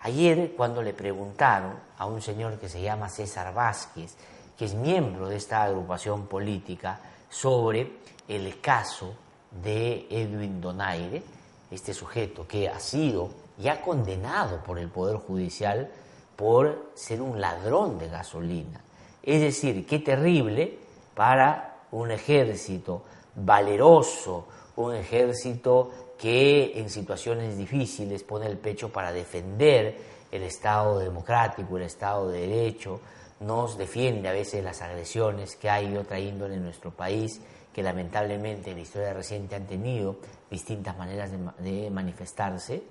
Ayer 0.02 0.54
cuando 0.56 0.82
le 0.82 0.93
preguntaron 0.93 1.76
a 1.97 2.06
un 2.06 2.21
señor 2.21 2.60
que 2.60 2.69
se 2.69 2.82
llama 2.82 3.10
César 3.10 3.54
Vázquez, 3.54 4.15
que 4.58 4.65
es 4.65 4.73
miembro 4.73 5.30
de 5.30 5.38
esta 5.38 5.63
agrupación 5.63 6.28
política, 6.28 6.99
sobre 7.30 7.93
el 8.28 8.60
caso 8.62 9.15
de 9.63 10.08
Edwin 10.10 10.62
Donaire, 10.62 11.23
este 11.71 11.93
sujeto 11.93 12.47
que 12.47 12.69
ha 12.69 12.80
sido 12.80 13.32
ya 13.58 13.82
condenado 13.82 14.63
por 14.63 14.78
el 14.78 14.89
Poder 14.89 15.17
Judicial 15.17 15.89
por 16.36 16.91
ser 16.95 17.21
un 17.21 17.39
ladrón 17.39 17.97
de 17.97 18.10
gasolina. 18.10 18.82
Es 19.21 19.41
decir, 19.41 19.86
qué 19.88 19.99
terrible 19.99 20.80
para 21.15 21.72
un 21.93 22.12
ejército 22.12 23.03
valeroso, 23.36 24.47
un 24.75 24.95
ejército 24.95 25.91
que 26.17 26.79
en 26.79 26.89
situaciones 26.89 27.58
difíciles 27.58 28.23
pone 28.23 28.47
el 28.47 28.58
pecho 28.58 28.89
para 28.91 29.12
defender 29.12 29.97
el 30.32 30.43
Estado 30.43 30.99
democrático, 30.99 31.77
el 31.77 31.84
Estado 31.84 32.29
de 32.29 32.47
Derecho, 32.47 32.99
nos 33.41 33.77
defiende 33.77 34.29
a 34.29 34.32
veces 34.32 34.63
las 34.63 34.82
agresiones 34.82 35.56
que 35.56 35.69
hay 35.69 35.91
de 35.91 35.99
otra 35.99 36.19
índole 36.19 36.56
en 36.56 36.63
nuestro 36.63 36.91
país, 36.91 37.41
que 37.71 37.84
lamentablemente 37.84 38.71
en 38.71 38.77
la 38.77 38.84
historia 38.84 39.13
reciente 39.13 39.56
han 39.56 39.67
tenido 39.67 40.17
distintas 40.49 40.97
maneras 40.97 41.32
de, 41.60 41.89
manifestarse. 41.91 42.84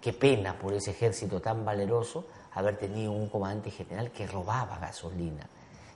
Qué 0.00 0.12
pena 0.12 0.58
por 0.58 0.72
ese 0.72 0.92
ejército 0.92 1.40
tan 1.40 1.64
valeroso 1.64 2.24
haber 2.52 2.78
tenido 2.78 3.12
un 3.12 3.28
comandante 3.28 3.70
general 3.70 4.10
que 4.10 4.26
robaba 4.26 4.78
gasolina 4.78 5.46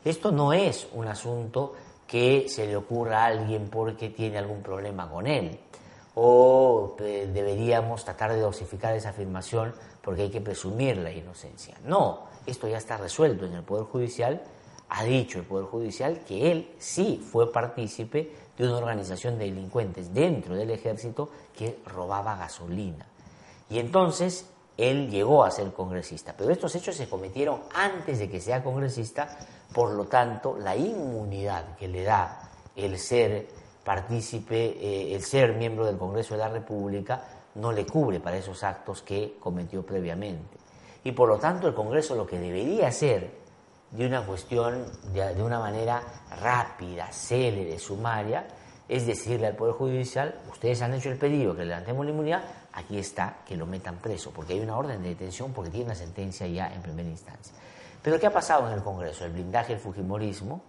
esto 0.05 0.33
no 0.33 0.53
es 0.53 0.88
un 0.93 1.07
asunto 1.07 1.75
que 2.07 2.47
se 2.49 2.67
le 2.67 2.77
ocurra 2.77 3.23
a 3.23 3.27
alguien 3.27 3.69
porque 3.71 4.11
tiene 4.11 4.38
algún 4.38 4.62
problema 4.62 5.09
con 5.09 5.27
él. 5.27 5.59
O 6.17 6.95
eh, 7.01 7.29
deberíamos 7.33 8.05
tratar 8.05 8.33
de 8.33 8.40
dosificar 8.40 8.95
esa 8.95 9.11
afirmación 9.11 9.75
porque 10.03 10.23
hay 10.23 10.31
que 10.31 10.40
presumir 10.40 10.99
la 10.99 11.11
inocencia. 11.11 11.77
No, 11.85 12.27
esto 12.47 12.69
ya 12.69 12.79
está 12.79 12.97
resuelto 12.99 13.47
en 13.47 13.55
el 13.55 13.62
Poder 13.62 13.87
Judicial. 13.87 14.43
Ha 14.90 15.05
dicho 15.05 15.38
el 15.38 15.45
Poder 15.45 15.67
Judicial 15.67 16.21
que 16.21 16.53
él 16.53 16.75
sí 16.79 17.25
fue 17.33 17.51
partícipe 17.51 18.31
de 18.57 18.69
una 18.69 18.77
organización 18.77 19.38
de 19.38 19.47
delincuentes 19.47 20.12
dentro 20.14 20.55
del 20.55 20.71
ejército 20.71 21.31
que 21.57 21.81
robaba 21.87 22.37
gasolina. 22.37 23.07
Y 23.71 23.79
entonces 23.79 24.47
él 24.77 25.11
llegó 25.11 25.45
a 25.45 25.51
ser 25.51 25.73
congresista, 25.73 26.35
pero 26.37 26.51
estos 26.51 26.75
hechos 26.75 26.97
se 26.97 27.09
cometieron 27.09 27.62
antes 27.75 28.19
de 28.19 28.29
que 28.29 28.40
sea 28.40 28.62
congresista 28.62 29.38
por 29.74 29.90
lo 29.90 30.04
tanto, 30.04 30.56
la 30.56 30.76
inmunidad 30.76 31.74
que 31.76 31.88
le 31.88 32.04
da 32.04 32.48
el 32.76 32.96
ser 32.96 33.48
partícipe, 33.84 34.56
eh, 34.56 35.14
el 35.14 35.22
ser 35.22 35.54
miembro 35.54 35.84
del 35.84 35.98
Congreso 35.98 36.34
de 36.34 36.40
la 36.40 36.48
República, 36.48 37.24
no 37.56 37.72
le 37.72 37.84
cubre 37.84 38.20
para 38.20 38.37
esos 38.37 38.62
actos 38.62 39.02
que 39.02 39.37
cometió 39.40 39.84
previamente. 39.84 40.56
Y 41.02 41.10
por 41.10 41.28
lo 41.28 41.38
tanto, 41.38 41.66
el 41.66 41.74
Congreso 41.74 42.14
lo 42.14 42.26
que 42.26 42.38
debería 42.38 42.87
hacer 42.87 43.32
de 43.90 44.06
una 44.06 44.24
cuestión, 44.24 44.87
de, 45.12 45.42
una 45.42 45.58
manera 45.58 46.02
rápida, 46.40 47.12
célere, 47.12 47.78
sumaria, 47.78 48.46
es 48.88 49.06
decirle 49.06 49.48
al 49.48 49.56
Poder 49.56 49.74
Judicial, 49.74 50.40
ustedes 50.50 50.82
han 50.82 50.94
hecho 50.94 51.10
el 51.10 51.18
pedido 51.18 51.54
que 51.54 51.62
le 51.62 51.70
levantemos 51.70 52.04
la 52.04 52.12
inmunidad, 52.12 52.44
aquí 52.72 52.98
está, 52.98 53.38
que 53.46 53.56
lo 53.56 53.66
metan 53.66 53.96
preso, 53.96 54.30
porque 54.30 54.52
hay 54.52 54.60
una 54.60 54.76
orden 54.76 55.02
de 55.02 55.10
detención, 55.10 55.52
porque 55.52 55.70
tiene 55.70 55.87
una 55.87 55.94
sentencia 55.94 56.46
ya 56.46 56.72
en 56.72 56.80
primera 56.80 57.08
instancia. 57.08 57.54
Pero 58.05 58.21
¿qué 58.21 58.27
ha 58.27 58.33
pasado 58.33 58.69
en 58.69 58.75
el 58.75 58.83
Congreso? 58.83 59.25
El 59.25 59.33
blindaje 59.33 59.73
del 59.73 59.81
Fujimorismo 59.81 60.61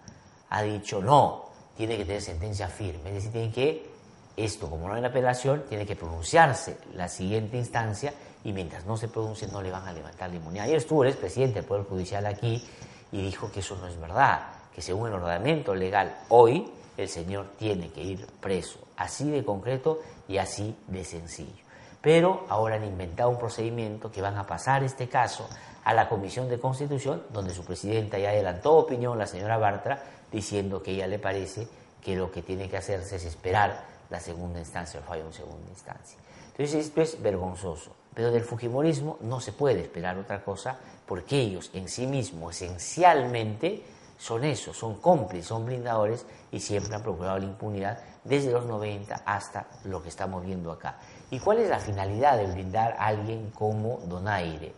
ha 0.48 0.62
dicho 0.62 1.02
no, 1.02 1.50
tiene 1.76 1.98
que 1.98 2.06
tener 2.06 2.22
sentencia 2.22 2.66
firme, 2.66 3.10
es 3.10 3.14
decir, 3.16 3.30
tiene 3.30 3.52
que, 3.52 3.90
esto 4.38 4.70
como 4.70 4.88
no 4.88 4.94
hay 4.94 5.04
apelación, 5.04 5.64
tiene 5.68 5.84
que 5.84 5.96
pronunciarse 5.96 6.78
la 6.94 7.08
siguiente 7.08 7.58
instancia 7.58 8.14
y 8.42 8.54
mientras 8.54 8.86
no 8.86 8.96
se 8.96 9.08
pronuncie 9.08 9.48
no 9.48 9.60
le 9.60 9.70
van 9.70 9.86
a 9.86 9.92
levantar 9.92 10.30
la 10.30 10.36
inmunidad. 10.36 10.64
Ayer 10.64 10.78
estuvo 10.78 11.04
el 11.04 11.10
expresidente 11.10 11.56
del 11.56 11.66
Poder 11.66 11.84
Judicial 11.84 12.24
aquí 12.24 12.66
y 13.12 13.20
dijo 13.20 13.52
que 13.52 13.60
eso 13.60 13.76
no 13.76 13.86
es 13.86 14.00
verdad, 14.00 14.40
que 14.74 14.80
según 14.80 15.08
el 15.08 15.14
ordenamiento 15.14 15.74
legal 15.74 16.16
hoy 16.30 16.72
el 16.96 17.08
señor 17.10 17.48
tiene 17.58 17.90
que 17.90 18.02
ir 18.02 18.26
preso, 18.40 18.78
así 18.96 19.30
de 19.30 19.44
concreto 19.44 20.00
y 20.26 20.38
así 20.38 20.74
de 20.86 21.04
sencillo. 21.04 21.66
Pero 22.00 22.46
ahora 22.48 22.76
han 22.76 22.84
inventado 22.84 23.28
un 23.28 23.38
procedimiento 23.38 24.10
que 24.10 24.22
van 24.22 24.38
a 24.38 24.46
pasar 24.46 24.82
este 24.84 25.06
caso 25.06 25.46
a 25.86 25.94
la 25.94 26.08
Comisión 26.08 26.48
de 26.48 26.58
Constitución, 26.58 27.22
donde 27.32 27.54
su 27.54 27.64
presidenta 27.64 28.18
ya 28.18 28.30
adelantó 28.30 28.74
opinión, 28.74 29.16
la 29.16 29.26
señora 29.28 29.56
Bartra, 29.56 30.02
diciendo 30.32 30.82
que 30.82 30.90
ella 30.90 31.06
le 31.06 31.20
parece 31.20 31.68
que 32.02 32.16
lo 32.16 32.32
que 32.32 32.42
tiene 32.42 32.68
que 32.68 32.76
hacerse 32.76 33.14
es 33.14 33.24
esperar 33.24 33.84
la 34.10 34.18
segunda 34.18 34.58
instancia, 34.58 34.98
o 34.98 35.04
fallo 35.04 35.26
en 35.26 35.32
segunda 35.32 35.70
instancia. 35.70 36.18
Entonces 36.48 36.86
esto 36.86 37.02
es 37.02 37.22
vergonzoso, 37.22 37.92
pero 38.12 38.32
del 38.32 38.42
Fujimorismo 38.42 39.18
no 39.20 39.38
se 39.38 39.52
puede 39.52 39.80
esperar 39.82 40.18
otra 40.18 40.42
cosa 40.42 40.76
porque 41.06 41.38
ellos 41.38 41.70
en 41.72 41.88
sí 41.88 42.08
mismos 42.08 42.60
esencialmente 42.60 43.84
son 44.18 44.42
eso, 44.42 44.74
son 44.74 44.96
cómplices, 44.96 45.46
son 45.46 45.66
blindadores 45.66 46.26
y 46.50 46.58
siempre 46.58 46.96
han 46.96 47.02
procurado 47.04 47.38
la 47.38 47.44
impunidad 47.44 48.00
desde 48.24 48.50
los 48.50 48.66
90 48.66 49.22
hasta 49.24 49.68
lo 49.84 50.02
que 50.02 50.08
estamos 50.08 50.44
viendo 50.44 50.72
acá. 50.72 50.98
¿Y 51.30 51.38
cuál 51.38 51.58
es 51.58 51.68
la 51.68 51.78
finalidad 51.78 52.38
de 52.38 52.46
blindar 52.46 52.96
a 52.98 53.06
alguien 53.06 53.52
como 53.52 54.00
Donaire? 54.06 54.72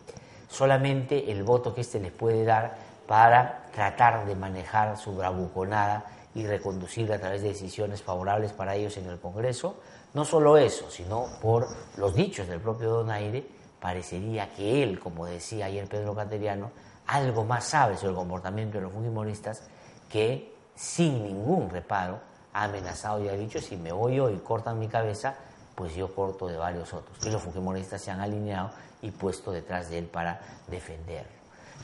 Solamente 0.49 1.31
el 1.31 1.43
voto 1.43 1.73
que 1.73 1.81
éste 1.81 1.99
les 1.99 2.11
puede 2.11 2.43
dar 2.43 2.75
para 3.07 3.67
tratar 3.73 4.25
de 4.25 4.35
manejar 4.35 4.97
su 4.97 5.15
bravuconada 5.15 6.05
y 6.35 6.45
reconducirla 6.45 7.15
a 7.15 7.19
través 7.19 7.41
de 7.41 7.49
decisiones 7.49 8.01
favorables 8.01 8.51
para 8.51 8.75
ellos 8.75 8.97
en 8.97 9.07
el 9.07 9.19
Congreso. 9.19 9.77
No 10.13 10.25
solo 10.25 10.57
eso, 10.57 10.89
sino 10.91 11.25
por 11.41 11.67
los 11.97 12.13
dichos 12.13 12.47
del 12.47 12.59
propio 12.59 12.89
Donaire, 12.89 13.45
parecería 13.79 14.51
que 14.53 14.83
él, 14.83 14.99
como 14.99 15.25
decía 15.25 15.65
ayer 15.65 15.87
Pedro 15.87 16.13
Cateriano, 16.13 16.71
algo 17.07 17.45
más 17.45 17.65
sabe 17.65 17.95
sobre 17.95 18.11
el 18.11 18.15
comportamiento 18.17 18.77
de 18.77 18.83
los 18.83 18.93
fujimoristas 18.93 19.63
que 20.09 20.53
sin 20.75 21.23
ningún 21.23 21.69
reparo 21.69 22.19
ha 22.53 22.63
amenazado 22.63 23.23
y 23.23 23.29
ha 23.29 23.33
dicho 23.33 23.59
si 23.59 23.77
me 23.77 23.91
voy 23.91 24.15
yo 24.15 24.29
y 24.29 24.37
cortan 24.37 24.79
mi 24.79 24.87
cabeza, 24.87 25.35
pues 25.79 25.95
yo 25.95 26.13
corto 26.13 26.47
de 26.47 26.57
varios 26.57 26.93
otros. 26.93 27.17
Y 27.25 27.29
los 27.29 27.41
fujimoristas 27.41 28.01
se 28.01 28.11
han 28.11 28.19
alineado 28.19 28.71
y 29.01 29.11
puesto 29.11 29.49
detrás 29.49 29.89
de 29.89 29.99
él 29.99 30.05
para 30.07 30.41
defenderlo. 30.67 31.31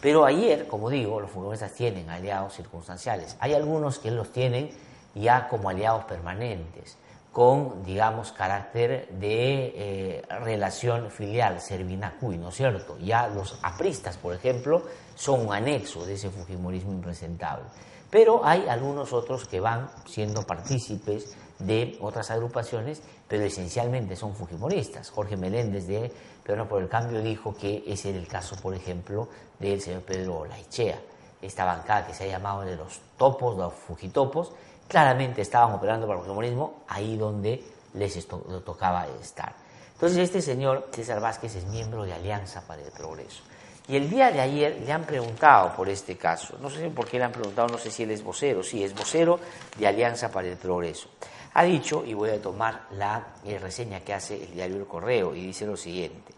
Pero 0.01 0.25
ayer, 0.25 0.67
como 0.67 0.89
digo, 0.89 1.21
los 1.21 1.31
fujimoristas 1.31 1.71
tienen 1.71 2.09
aliados 2.09 2.55
circunstanciales. 2.55 3.37
Hay 3.39 3.53
algunos 3.53 3.99
que 3.99 4.11
los 4.11 4.33
tienen 4.33 4.69
ya 5.13 5.47
como 5.47 5.69
aliados 5.69 6.03
permanentes 6.03 6.97
con, 7.31 7.85
digamos, 7.85 8.33
carácter 8.33 9.07
de 9.11 9.73
eh, 9.73 10.21
relación 10.41 11.09
filial, 11.09 11.61
Servinacuy, 11.61 12.37
¿no 12.37 12.49
es 12.49 12.55
cierto? 12.55 12.97
Ya 12.99 13.29
los 13.29 13.57
apristas, 13.63 14.17
por 14.17 14.35
ejemplo, 14.35 14.83
son 15.15 15.47
un 15.47 15.53
anexo 15.53 16.05
de 16.05 16.15
ese 16.15 16.29
fujimorismo 16.29 16.91
impresentable. 16.91 17.63
Pero 18.11 18.45
hay 18.45 18.67
algunos 18.67 19.13
otros 19.13 19.47
que 19.47 19.61
van 19.61 19.89
siendo 20.05 20.43
partícipes 20.43 21.37
de 21.59 21.97
otras 22.01 22.31
agrupaciones, 22.31 23.01
pero 23.27 23.43
esencialmente 23.43 24.15
son 24.15 24.35
fujimoristas. 24.35 25.09
Jorge 25.09 25.37
Meléndez 25.37 25.87
de 25.87 26.11
Peruano 26.43 26.67
por 26.67 26.81
el 26.81 26.89
Cambio 26.89 27.21
dijo 27.21 27.55
que 27.55 27.83
ese 27.87 28.09
era 28.09 28.19
el 28.19 28.27
caso, 28.27 28.55
por 28.61 28.73
ejemplo, 28.73 29.27
del 29.59 29.81
señor 29.81 30.01
Pedro 30.01 30.45
Laichea. 30.45 30.99
Esta 31.41 31.65
bancada 31.65 32.07
que 32.07 32.13
se 32.13 32.25
ha 32.25 32.27
llamado 32.27 32.61
de 32.61 32.75
los 32.75 32.99
topos, 33.17 33.57
los 33.57 33.73
fujitopos, 33.73 34.51
claramente 34.87 35.41
estaban 35.41 35.73
operando 35.73 36.07
para 36.07 36.19
el 36.19 36.25
fujimorismo 36.25 36.83
ahí 36.87 37.17
donde 37.17 37.63
les 37.93 38.27
tocaba 38.63 39.07
estar. 39.21 39.53
Entonces 39.93 40.19
este 40.19 40.41
señor, 40.41 40.89
César 40.91 41.21
Vázquez, 41.21 41.55
es 41.55 41.65
miembro 41.65 42.03
de 42.03 42.13
Alianza 42.13 42.61
para 42.67 42.81
el 42.81 42.91
Progreso. 42.91 43.41
Y 43.87 43.95
el 43.95 44.09
día 44.09 44.31
de 44.31 44.41
ayer 44.41 44.81
le 44.83 44.91
han 44.91 45.03
preguntado 45.03 45.73
por 45.75 45.87
este 45.87 46.17
caso. 46.17 46.57
No 46.59 46.69
sé 46.69 46.89
por 46.89 47.07
qué 47.07 47.19
le 47.19 47.25
han 47.25 47.31
preguntado, 47.31 47.67
no 47.67 47.77
sé 47.77 47.91
si 47.91 48.03
él 48.03 48.11
es 48.11 48.23
vocero. 48.23 48.63
Sí, 48.63 48.83
es 48.83 48.95
vocero 48.95 49.39
de 49.77 49.87
Alianza 49.87 50.31
para 50.31 50.47
el 50.47 50.57
Progreso. 50.57 51.07
Ha 51.55 51.63
dicho, 51.63 52.03
y 52.05 52.13
voy 52.13 52.31
a 52.31 52.41
tomar 52.41 52.87
la 52.91 53.27
eh, 53.45 53.57
reseña 53.57 54.01
que 54.01 54.13
hace 54.13 54.43
el 54.43 54.51
diario 54.51 54.75
El 54.75 54.87
Correo, 54.87 55.33
y 55.33 55.41
dice 55.47 55.65
lo 55.65 55.77
siguiente. 55.77 56.33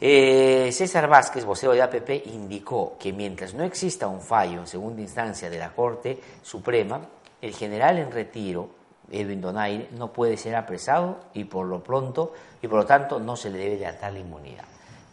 Eh, 0.00 0.70
César 0.72 1.08
Vázquez, 1.08 1.44
vocero 1.44 1.72
de 1.72 1.80
APP, 1.80 2.26
indicó 2.26 2.96
que 2.98 3.12
mientras 3.12 3.54
no 3.54 3.62
exista 3.62 4.08
un 4.08 4.20
fallo 4.20 4.58
en 4.60 4.66
segunda 4.66 5.00
instancia 5.00 5.48
de 5.48 5.58
la 5.58 5.70
Corte 5.70 6.20
Suprema, 6.42 7.00
el 7.40 7.54
general 7.54 7.98
en 7.98 8.10
retiro, 8.10 8.68
Edwin 9.12 9.40
Donaire, 9.40 9.88
no 9.92 10.12
puede 10.12 10.36
ser 10.36 10.56
apresado 10.56 11.20
y 11.32 11.44
por 11.44 11.66
lo 11.66 11.84
pronto 11.84 12.32
y 12.60 12.66
por 12.66 12.80
lo 12.80 12.86
tanto 12.86 13.20
no 13.20 13.36
se 13.36 13.50
le 13.50 13.58
debe 13.58 13.78
dar 13.78 14.12
la 14.12 14.18
inmunidad. 14.18 14.64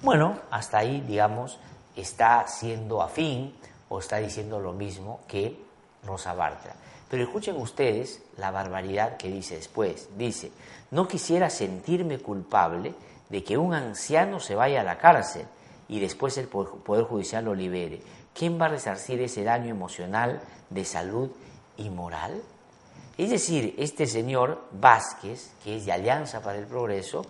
Bueno, 0.02 0.40
hasta 0.50 0.80
ahí, 0.80 1.02
digamos, 1.02 1.60
está 1.96 2.48
siendo 2.48 3.04
afín 3.04 3.56
o 3.90 4.00
está 4.00 4.18
diciendo 4.18 4.60
lo 4.60 4.74
mismo 4.74 5.20
que 5.28 5.56
Rosa 6.04 6.34
Bartra. 6.34 6.74
Pero 7.14 7.26
escuchen 7.26 7.58
ustedes 7.58 8.24
la 8.38 8.50
barbaridad 8.50 9.18
que 9.18 9.30
dice 9.30 9.54
después. 9.58 10.10
Dice, 10.18 10.52
no 10.90 11.08
quisiera 11.08 11.52
sentirme 11.52 12.18
culpable 12.18 12.96
de 13.30 13.44
que 13.44 13.56
un 13.56 13.76
anciano 13.76 14.40
se 14.40 14.56
vaya 14.56 14.82
a 14.82 14.84
la 14.84 14.98
cárcel 14.98 15.46
y 15.88 16.00
después 16.00 16.36
el 16.40 16.48
Poder 16.48 17.04
Judicial 17.04 17.46
lo 17.46 17.54
libere. 17.54 18.02
¿Quién 18.34 18.60
va 18.60 18.66
a 18.66 18.70
resarcir 18.70 19.22
ese 19.22 19.44
daño 19.44 19.70
emocional, 19.70 20.42
de 20.72 20.86
salud 20.86 21.30
y 21.78 21.92
moral? 21.92 22.42
Es 23.16 23.30
decir, 23.30 23.76
este 23.78 24.08
señor 24.08 24.64
Vázquez, 24.72 25.52
que 25.64 25.76
es 25.78 25.86
de 25.86 25.92
Alianza 25.92 26.42
para 26.42 26.58
el 26.58 26.66
Progreso, 26.66 27.28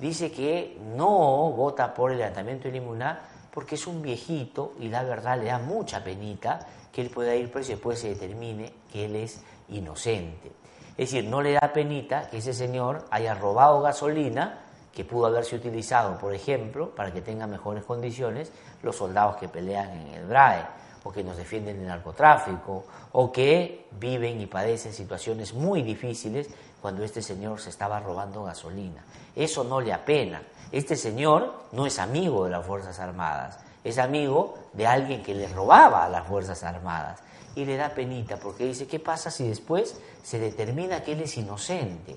dice 0.00 0.32
que 0.32 0.78
no 0.96 1.50
vota 1.50 1.94
por 1.94 2.12
el 2.12 2.18
levantamiento 2.18 2.64
de 2.64 2.72
la 2.72 2.76
inmunidad 2.78 3.18
porque 3.52 3.74
es 3.74 3.86
un 3.86 4.02
viejito 4.02 4.74
y 4.80 4.88
la 4.88 5.02
verdad 5.02 5.38
le 5.38 5.46
da 5.46 5.58
mucha 5.58 6.02
penita 6.02 6.66
que 6.92 7.02
él 7.02 7.10
pueda 7.10 7.34
ir 7.34 7.50
preso 7.50 7.72
y 7.72 7.74
después 7.74 7.98
se 7.98 8.08
determine 8.08 8.72
que 8.92 9.04
él 9.04 9.16
es 9.16 9.42
inocente. 9.68 10.52
Es 10.96 11.10
decir, 11.10 11.24
no 11.24 11.40
le 11.40 11.52
da 11.52 11.72
penita 11.72 12.28
que 12.28 12.38
ese 12.38 12.52
señor 12.52 13.06
haya 13.10 13.34
robado 13.34 13.80
gasolina 13.80 14.60
que 14.92 15.04
pudo 15.04 15.26
haberse 15.26 15.56
utilizado, 15.56 16.18
por 16.18 16.34
ejemplo, 16.34 16.90
para 16.94 17.12
que 17.12 17.20
tengan 17.20 17.50
mejores 17.50 17.84
condiciones 17.84 18.52
los 18.82 18.96
soldados 18.96 19.36
que 19.36 19.48
pelean 19.48 19.90
en 19.92 20.14
el 20.14 20.26
BRAE 20.26 20.66
o 21.04 21.12
que 21.12 21.24
nos 21.24 21.36
defienden 21.36 21.78
del 21.78 21.88
narcotráfico 21.88 22.84
o 23.12 23.32
que 23.32 23.86
viven 23.92 24.40
y 24.40 24.46
padecen 24.46 24.92
situaciones 24.92 25.54
muy 25.54 25.82
difíciles 25.82 26.50
cuando 26.80 27.04
este 27.04 27.22
señor 27.22 27.60
se 27.60 27.70
estaba 27.70 28.00
robando 28.00 28.44
gasolina. 28.44 29.04
Eso 29.34 29.64
no 29.64 29.80
le 29.80 29.92
apena. 29.92 30.42
Este 30.72 30.96
señor 30.96 31.64
no 31.72 31.86
es 31.86 31.98
amigo 31.98 32.44
de 32.44 32.50
las 32.50 32.64
Fuerzas 32.64 32.98
Armadas, 33.00 33.58
es 33.82 33.98
amigo 33.98 34.54
de 34.72 34.86
alguien 34.86 35.22
que 35.22 35.34
le 35.34 35.48
robaba 35.48 36.04
a 36.04 36.08
las 36.08 36.26
Fuerzas 36.26 36.62
Armadas. 36.62 37.20
Y 37.56 37.64
le 37.64 37.76
da 37.76 37.88
penita 37.88 38.36
porque 38.36 38.64
dice, 38.64 38.86
¿qué 38.86 39.00
pasa 39.00 39.30
si 39.30 39.48
después 39.48 40.00
se 40.22 40.38
determina 40.38 41.02
que 41.02 41.12
él 41.12 41.22
es 41.22 41.36
inocente? 41.36 42.16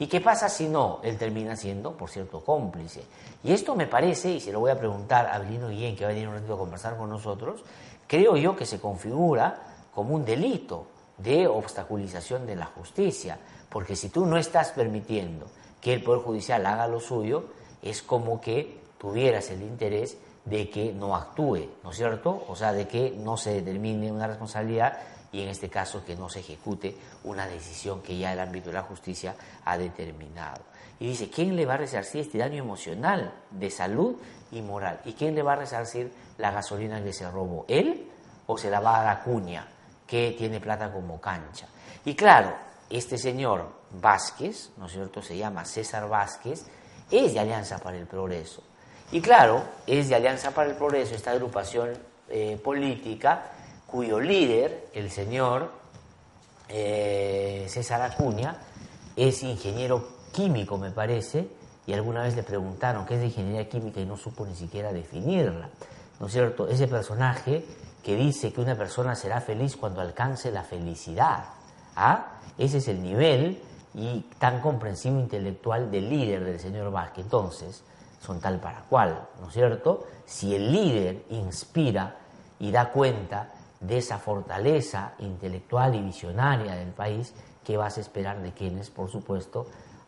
¿Y 0.00 0.08
qué 0.08 0.20
pasa 0.20 0.48
si 0.48 0.66
no? 0.66 0.98
Él 1.04 1.16
termina 1.16 1.54
siendo, 1.54 1.92
por 1.92 2.10
cierto, 2.10 2.44
cómplice. 2.44 3.04
Y 3.44 3.52
esto 3.52 3.76
me 3.76 3.86
parece, 3.86 4.32
y 4.32 4.40
se 4.40 4.50
lo 4.50 4.58
voy 4.58 4.72
a 4.72 4.78
preguntar 4.78 5.28
a 5.28 5.38
Belino 5.38 5.68
Guillén, 5.68 5.94
que 5.94 6.04
va 6.04 6.10
a 6.10 6.12
venir 6.12 6.26
un 6.26 6.34
ratito 6.34 6.54
a 6.54 6.58
conversar 6.58 6.96
con 6.96 7.08
nosotros, 7.08 7.62
creo 8.08 8.36
yo 8.36 8.56
que 8.56 8.66
se 8.66 8.80
configura 8.80 9.62
como 9.94 10.16
un 10.16 10.24
delito 10.24 10.88
de 11.18 11.46
obstaculización 11.46 12.46
de 12.46 12.56
la 12.56 12.66
justicia. 12.66 13.38
Porque 13.72 13.96
si 13.96 14.10
tú 14.10 14.26
no 14.26 14.36
estás 14.36 14.72
permitiendo 14.72 15.46
que 15.80 15.94
el 15.94 16.04
Poder 16.04 16.20
Judicial 16.20 16.64
haga 16.66 16.86
lo 16.86 17.00
suyo, 17.00 17.46
es 17.80 18.02
como 18.02 18.38
que 18.38 18.82
tuvieras 18.98 19.50
el 19.50 19.62
interés 19.62 20.18
de 20.44 20.68
que 20.68 20.92
no 20.92 21.16
actúe, 21.16 21.68
¿no 21.82 21.90
es 21.90 21.96
cierto? 21.96 22.44
O 22.48 22.54
sea, 22.54 22.72
de 22.72 22.86
que 22.86 23.12
no 23.12 23.36
se 23.36 23.54
determine 23.54 24.12
una 24.12 24.26
responsabilidad 24.26 24.98
y 25.32 25.40
en 25.40 25.48
este 25.48 25.70
caso 25.70 26.04
que 26.04 26.14
no 26.14 26.28
se 26.28 26.40
ejecute 26.40 26.94
una 27.24 27.46
decisión 27.46 28.02
que 28.02 28.18
ya 28.18 28.34
el 28.34 28.40
ámbito 28.40 28.66
de 28.66 28.74
la 28.74 28.82
justicia 28.82 29.34
ha 29.64 29.78
determinado. 29.78 30.60
Y 31.00 31.06
dice, 31.06 31.30
¿quién 31.30 31.56
le 31.56 31.64
va 31.64 31.74
a 31.74 31.78
resarcir 31.78 32.20
este 32.20 32.38
daño 32.38 32.62
emocional, 32.62 33.32
de 33.50 33.70
salud 33.70 34.16
y 34.50 34.60
moral? 34.60 35.00
¿Y 35.06 35.14
quién 35.14 35.34
le 35.34 35.42
va 35.42 35.54
a 35.54 35.56
resarcir 35.56 36.12
la 36.36 36.50
gasolina 36.50 37.02
que 37.02 37.14
se 37.14 37.28
robó? 37.30 37.64
¿Él 37.68 38.06
o 38.46 38.58
se 38.58 38.70
la 38.70 38.80
va 38.80 39.00
a 39.00 39.04
dar 39.04 39.24
Cuña, 39.24 39.66
que 40.06 40.34
tiene 40.36 40.60
plata 40.60 40.92
como 40.92 41.18
cancha? 41.18 41.66
Y 42.04 42.14
claro, 42.14 42.54
este 42.96 43.18
señor 43.18 43.68
Vázquez, 44.00 44.70
¿no 44.76 44.86
es 44.86 44.92
cierto?, 44.92 45.22
se 45.22 45.36
llama 45.36 45.64
César 45.64 46.08
Vázquez, 46.08 46.64
es 47.10 47.34
de 47.34 47.40
Alianza 47.40 47.78
para 47.78 47.96
el 47.96 48.06
Progreso. 48.06 48.62
Y 49.10 49.20
claro, 49.20 49.62
es 49.86 50.08
de 50.08 50.14
Alianza 50.14 50.52
para 50.52 50.70
el 50.70 50.76
Progreso 50.76 51.14
esta 51.14 51.32
agrupación 51.32 51.90
eh, 52.28 52.58
política 52.62 53.50
cuyo 53.86 54.18
líder, 54.18 54.88
el 54.94 55.10
señor 55.10 55.70
eh, 56.68 57.66
César 57.68 58.00
Acuña, 58.00 58.56
es 59.14 59.42
ingeniero 59.42 60.08
químico, 60.32 60.78
me 60.78 60.90
parece, 60.90 61.48
y 61.86 61.92
alguna 61.92 62.22
vez 62.22 62.34
le 62.34 62.42
preguntaron 62.42 63.04
qué 63.04 63.14
es 63.14 63.20
de 63.20 63.26
ingeniería 63.26 63.68
química 63.68 64.00
y 64.00 64.06
no 64.06 64.16
supo 64.16 64.46
ni 64.46 64.54
siquiera 64.54 64.92
definirla. 64.92 65.68
¿No 66.18 66.26
es 66.26 66.32
cierto? 66.32 66.68
Ese 66.68 66.88
personaje 66.88 67.64
que 68.02 68.16
dice 68.16 68.52
que 68.52 68.60
una 68.60 68.76
persona 68.76 69.14
será 69.14 69.40
feliz 69.40 69.76
cuando 69.76 70.00
alcance 70.00 70.50
la 70.50 70.62
felicidad. 70.62 71.44
¿Ah? 71.96 72.38
Ese 72.58 72.78
es 72.78 72.88
el 72.88 73.02
nivel 73.02 73.60
y 73.94 74.20
tan 74.38 74.60
comprensivo 74.60 75.18
intelectual 75.18 75.90
del 75.90 76.08
líder 76.08 76.44
del 76.44 76.60
señor 76.60 76.90
Vázquez. 76.90 77.24
Entonces, 77.24 77.82
son 78.20 78.40
tal 78.40 78.60
para 78.60 78.82
cual, 78.82 79.28
¿no 79.40 79.48
es 79.48 79.54
cierto? 79.54 80.06
Si 80.24 80.54
el 80.54 80.70
líder 80.72 81.24
inspira 81.30 82.16
y 82.58 82.70
da 82.70 82.90
cuenta 82.90 83.50
de 83.80 83.98
esa 83.98 84.18
fortaleza 84.18 85.14
intelectual 85.18 85.94
y 85.94 86.02
visionaria 86.02 86.76
del 86.76 86.90
país, 86.90 87.34
¿qué 87.64 87.76
vas 87.76 87.98
a 87.98 88.00
esperar 88.00 88.40
de 88.40 88.52
quienes, 88.52 88.90
por 88.90 89.10
supuesto, 89.10 89.66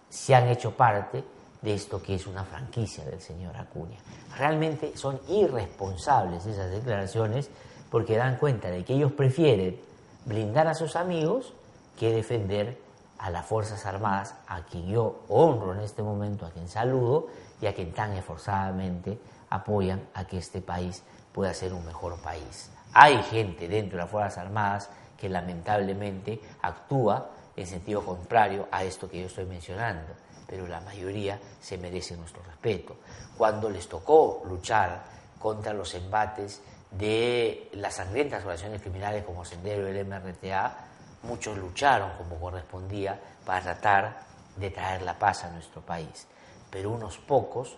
se 0.09 0.35
han 0.35 0.49
hecho 0.49 0.77
parte 0.77 1.25
de 1.61 1.75
esto 1.75 2.01
que 2.01 2.15
es 2.15 2.27
una 2.27 2.45
franquicia 2.45 3.05
del 3.05 3.21
señor 3.21 3.57
Acuña? 3.57 3.99
Realmente 4.39 4.97
son 4.97 5.21
irresponsables 5.29 6.47
esas 6.47 6.71
declaraciones 6.71 7.51
porque 7.91 8.17
dan 8.17 8.37
cuenta 8.37 8.71
de 8.71 8.85
que 8.85 8.95
ellos 8.95 9.13
prefieren 9.13 9.81
blindar 10.25 10.69
a 10.69 10.75
sus 10.75 10.95
amigos 10.95 11.53
que 11.99 12.13
defender 12.13 12.79
a 13.19 13.31
las 13.31 13.47
Fuerzas 13.47 13.87
Armadas, 13.87 14.35
a 14.47 14.63
quien 14.65 14.87
yo 14.87 15.23
honro 15.29 15.73
en 15.73 15.81
este 15.81 16.03
momento, 16.03 16.47
a 16.47 16.51
quien 16.51 16.69
saludo 16.69 17.29
y 17.61 17.67
a 17.67 17.75
quien 17.75 17.93
tan 17.93 18.13
esforzadamente 18.13 19.19
apoyan 19.51 20.09
a 20.15 20.27
que 20.27 20.39
este 20.39 20.61
país 20.61 21.03
pueda 21.33 21.55
ser 21.55 21.73
un 21.73 21.85
mejor 21.87 22.17
país. 22.21 22.71
Hay 22.93 23.23
gente 23.23 23.69
dentro 23.69 23.97
de 23.97 24.05
las 24.05 24.11
Fuerzas 24.11 24.39
Armadas 24.39 24.91
que 25.19 25.29
lamentablemente 25.29 26.41
actúa 26.63 27.31
en 27.57 27.67
sentido 27.67 28.05
contrario 28.05 28.69
a 28.71 28.85
esto 28.85 29.09
que 29.09 29.21
yo 29.21 29.27
estoy 29.27 29.47
mencionando, 29.47 30.13
pero 30.47 30.67
la 30.67 30.81
mayoría 30.81 31.39
se 31.61 31.79
merece 31.79 32.17
nuestro 32.17 32.43
respeto. 32.43 32.97
Cuando 33.37 33.71
les 33.71 33.89
tocó 33.89 34.43
luchar 34.47 35.03
contra 35.39 35.73
los 35.73 35.95
embates 35.95 36.61
de 36.91 37.71
las 37.73 37.95
sangrientas 37.95 38.43
organizaciones 38.43 38.83
criminales 38.83 39.25
como 39.25 39.45
Sendero 39.45 39.87
el 39.87 40.07
MRTA, 40.07 40.89
muchos 41.25 41.57
lucharon 41.59 42.13
como 42.17 42.39
correspondía 42.39 43.21
para 43.45 43.61
tratar 43.61 44.19
de 44.57 44.71
traer 44.71 45.03
la 45.03 45.19
paz 45.19 45.45
a 45.45 45.51
nuestro 45.51 45.81
país, 45.81 46.27
pero 46.71 46.91
unos 46.91 47.19
pocos 47.19 47.77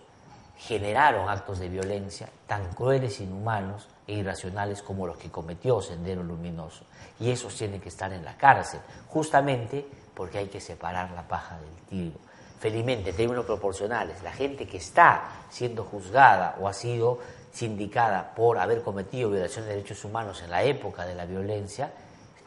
generaron 0.57 1.29
actos 1.29 1.59
de 1.59 1.69
violencia 1.69 2.29
tan 2.47 2.73
crueles, 2.73 3.19
inhumanos 3.19 3.87
e 4.07 4.13
irracionales 4.13 4.81
como 4.81 5.05
los 5.05 5.17
que 5.17 5.29
cometió 5.29 5.81
Sendero 5.81 6.23
Luminoso. 6.23 6.85
Y 7.19 7.29
esos 7.29 7.55
tienen 7.55 7.81
que 7.81 7.89
estar 7.89 8.11
en 8.11 8.25
la 8.25 8.37
cárcel, 8.37 8.79
justamente 9.07 9.85
porque 10.15 10.39
hay 10.39 10.47
que 10.47 10.59
separar 10.59 11.11
la 11.11 11.27
paja 11.27 11.59
del 11.59 11.87
trigo. 11.87 12.19
Felizmente, 12.59 13.11
en 13.11 13.15
términos 13.15 13.45
proporcionales, 13.45 14.23
la 14.23 14.31
gente 14.31 14.67
que 14.67 14.77
está 14.77 15.45
siendo 15.49 15.83
juzgada 15.83 16.55
o 16.59 16.67
ha 16.67 16.73
sido 16.73 17.19
sindicada 17.51 18.33
por 18.35 18.57
haber 18.57 18.81
cometido 18.81 19.29
violaciones 19.29 19.67
de 19.67 19.75
derechos 19.75 20.03
humanos 20.03 20.41
en 20.41 20.49
la 20.49 20.63
época 20.63 21.05
de 21.05 21.13
la 21.13 21.25
violencia 21.25 21.91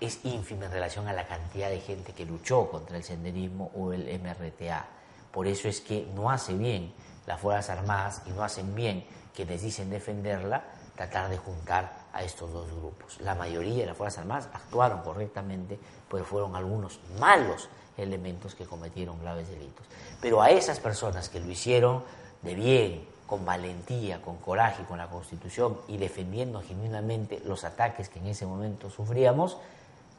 es 0.00 0.24
ínfima 0.24 0.66
en 0.66 0.72
relación 0.72 1.08
a 1.08 1.12
la 1.12 1.26
cantidad 1.26 1.68
de 1.68 1.80
gente 1.80 2.12
que 2.12 2.24
luchó 2.24 2.70
contra 2.70 2.96
el 2.96 3.04
senderismo 3.04 3.70
o 3.74 3.92
el 3.92 4.20
MRTA. 4.20 4.86
Por 5.30 5.46
eso 5.46 5.68
es 5.68 5.80
que 5.80 6.08
no 6.14 6.30
hace 6.30 6.54
bien 6.54 6.92
las 7.26 7.40
Fuerzas 7.40 7.78
Armadas 7.78 8.22
y 8.26 8.30
no 8.30 8.42
hacen 8.42 8.74
bien 8.74 9.04
quienes 9.34 9.62
dicen 9.62 9.90
defenderla 9.90 10.64
tratar 10.96 11.30
de 11.30 11.38
juntar 11.38 11.92
a 12.12 12.22
estos 12.22 12.52
dos 12.52 12.70
grupos. 12.70 13.20
La 13.20 13.34
mayoría 13.34 13.80
de 13.80 13.86
las 13.86 13.96
Fuerzas 13.96 14.20
Armadas 14.20 14.48
actuaron 14.52 15.00
correctamente, 15.00 15.78
pues 16.08 16.26
fueron 16.26 16.56
algunos 16.56 17.00
malos 17.18 17.68
elementos 17.96 18.54
que 18.54 18.66
cometieron 18.66 19.20
graves 19.20 19.48
delitos. 19.48 19.86
Pero 20.20 20.42
a 20.42 20.50
esas 20.50 20.80
personas 20.80 21.28
que 21.28 21.40
lo 21.40 21.50
hicieron 21.50 22.02
de 22.42 22.54
bien, 22.54 23.08
con 23.26 23.44
valentía, 23.44 24.20
con 24.20 24.38
coraje, 24.38 24.82
con 24.84 24.98
la 24.98 25.08
Constitución 25.08 25.78
y 25.86 25.98
defendiendo 25.98 26.60
genuinamente 26.62 27.40
los 27.44 27.62
ataques 27.62 28.08
que 28.08 28.18
en 28.18 28.26
ese 28.26 28.44
momento 28.44 28.90
sufríamos, 28.90 29.56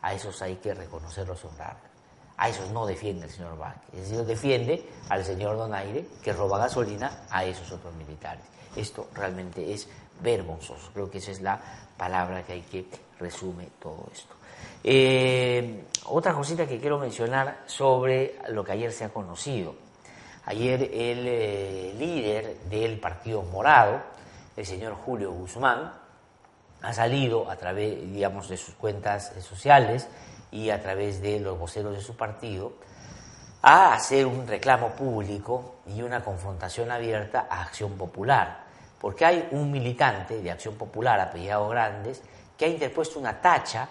a 0.01 0.13
esos 0.13 0.41
hay 0.41 0.55
que 0.55 0.73
reconocerlos 0.73 1.43
y 1.43 1.47
honrarlos. 1.47 1.91
A 2.37 2.49
esos 2.49 2.71
no 2.71 2.85
defiende 2.85 3.25
el 3.25 3.31
señor 3.31 3.57
Bach. 3.57 3.77
Es 3.93 4.09
decir, 4.09 4.25
defiende 4.25 4.89
al 5.09 5.23
señor 5.23 5.57
Donaire 5.57 6.07
que 6.23 6.33
roba 6.33 6.57
gasolina 6.57 7.25
a 7.29 7.45
esos 7.45 7.71
otros 7.71 7.93
militares. 7.93 8.43
Esto 8.75 9.09
realmente 9.13 9.73
es 9.73 9.87
vergonzoso. 10.21 10.89
Creo 10.93 11.09
que 11.09 11.19
esa 11.19 11.31
es 11.31 11.41
la 11.41 11.61
palabra 11.97 12.43
que 12.43 12.53
hay 12.53 12.61
que 12.61 12.85
resume 13.19 13.67
todo 13.79 14.07
esto. 14.11 14.33
Eh, 14.83 15.83
otra 16.05 16.33
cosita 16.33 16.65
que 16.65 16.79
quiero 16.79 16.97
mencionar 16.97 17.63
sobre 17.67 18.39
lo 18.49 18.63
que 18.63 18.71
ayer 18.71 18.91
se 18.91 19.05
ha 19.05 19.09
conocido. 19.09 19.75
Ayer 20.45 20.81
el 20.81 21.27
eh, 21.27 21.93
líder 21.97 22.57
del 22.69 22.99
Partido 22.99 23.43
Morado, 23.43 24.01
el 24.57 24.65
señor 24.65 24.95
Julio 24.95 25.31
Guzmán, 25.31 25.91
ha 26.81 26.93
salido 26.93 27.49
a 27.49 27.55
través, 27.55 28.11
digamos, 28.11 28.49
de 28.49 28.57
sus 28.57 28.75
cuentas 28.75 29.33
sociales 29.41 30.07
y 30.51 30.69
a 30.69 30.81
través 30.81 31.21
de 31.21 31.39
los 31.39 31.57
voceros 31.57 31.95
de 31.95 32.01
su 32.01 32.15
partido 32.15 32.73
a 33.61 33.93
hacer 33.93 34.25
un 34.25 34.47
reclamo 34.47 34.89
público 34.89 35.75
y 35.87 36.01
una 36.01 36.23
confrontación 36.23 36.91
abierta 36.91 37.47
a 37.49 37.61
Acción 37.61 37.93
Popular, 37.93 38.63
porque 38.99 39.25
hay 39.25 39.47
un 39.51 39.71
militante 39.71 40.41
de 40.41 40.51
Acción 40.51 40.75
Popular, 40.75 41.19
apellidado 41.19 41.69
Grandes, 41.69 42.21
que 42.57 42.65
ha 42.65 42.69
interpuesto 42.69 43.19
una 43.19 43.39
tacha 43.39 43.87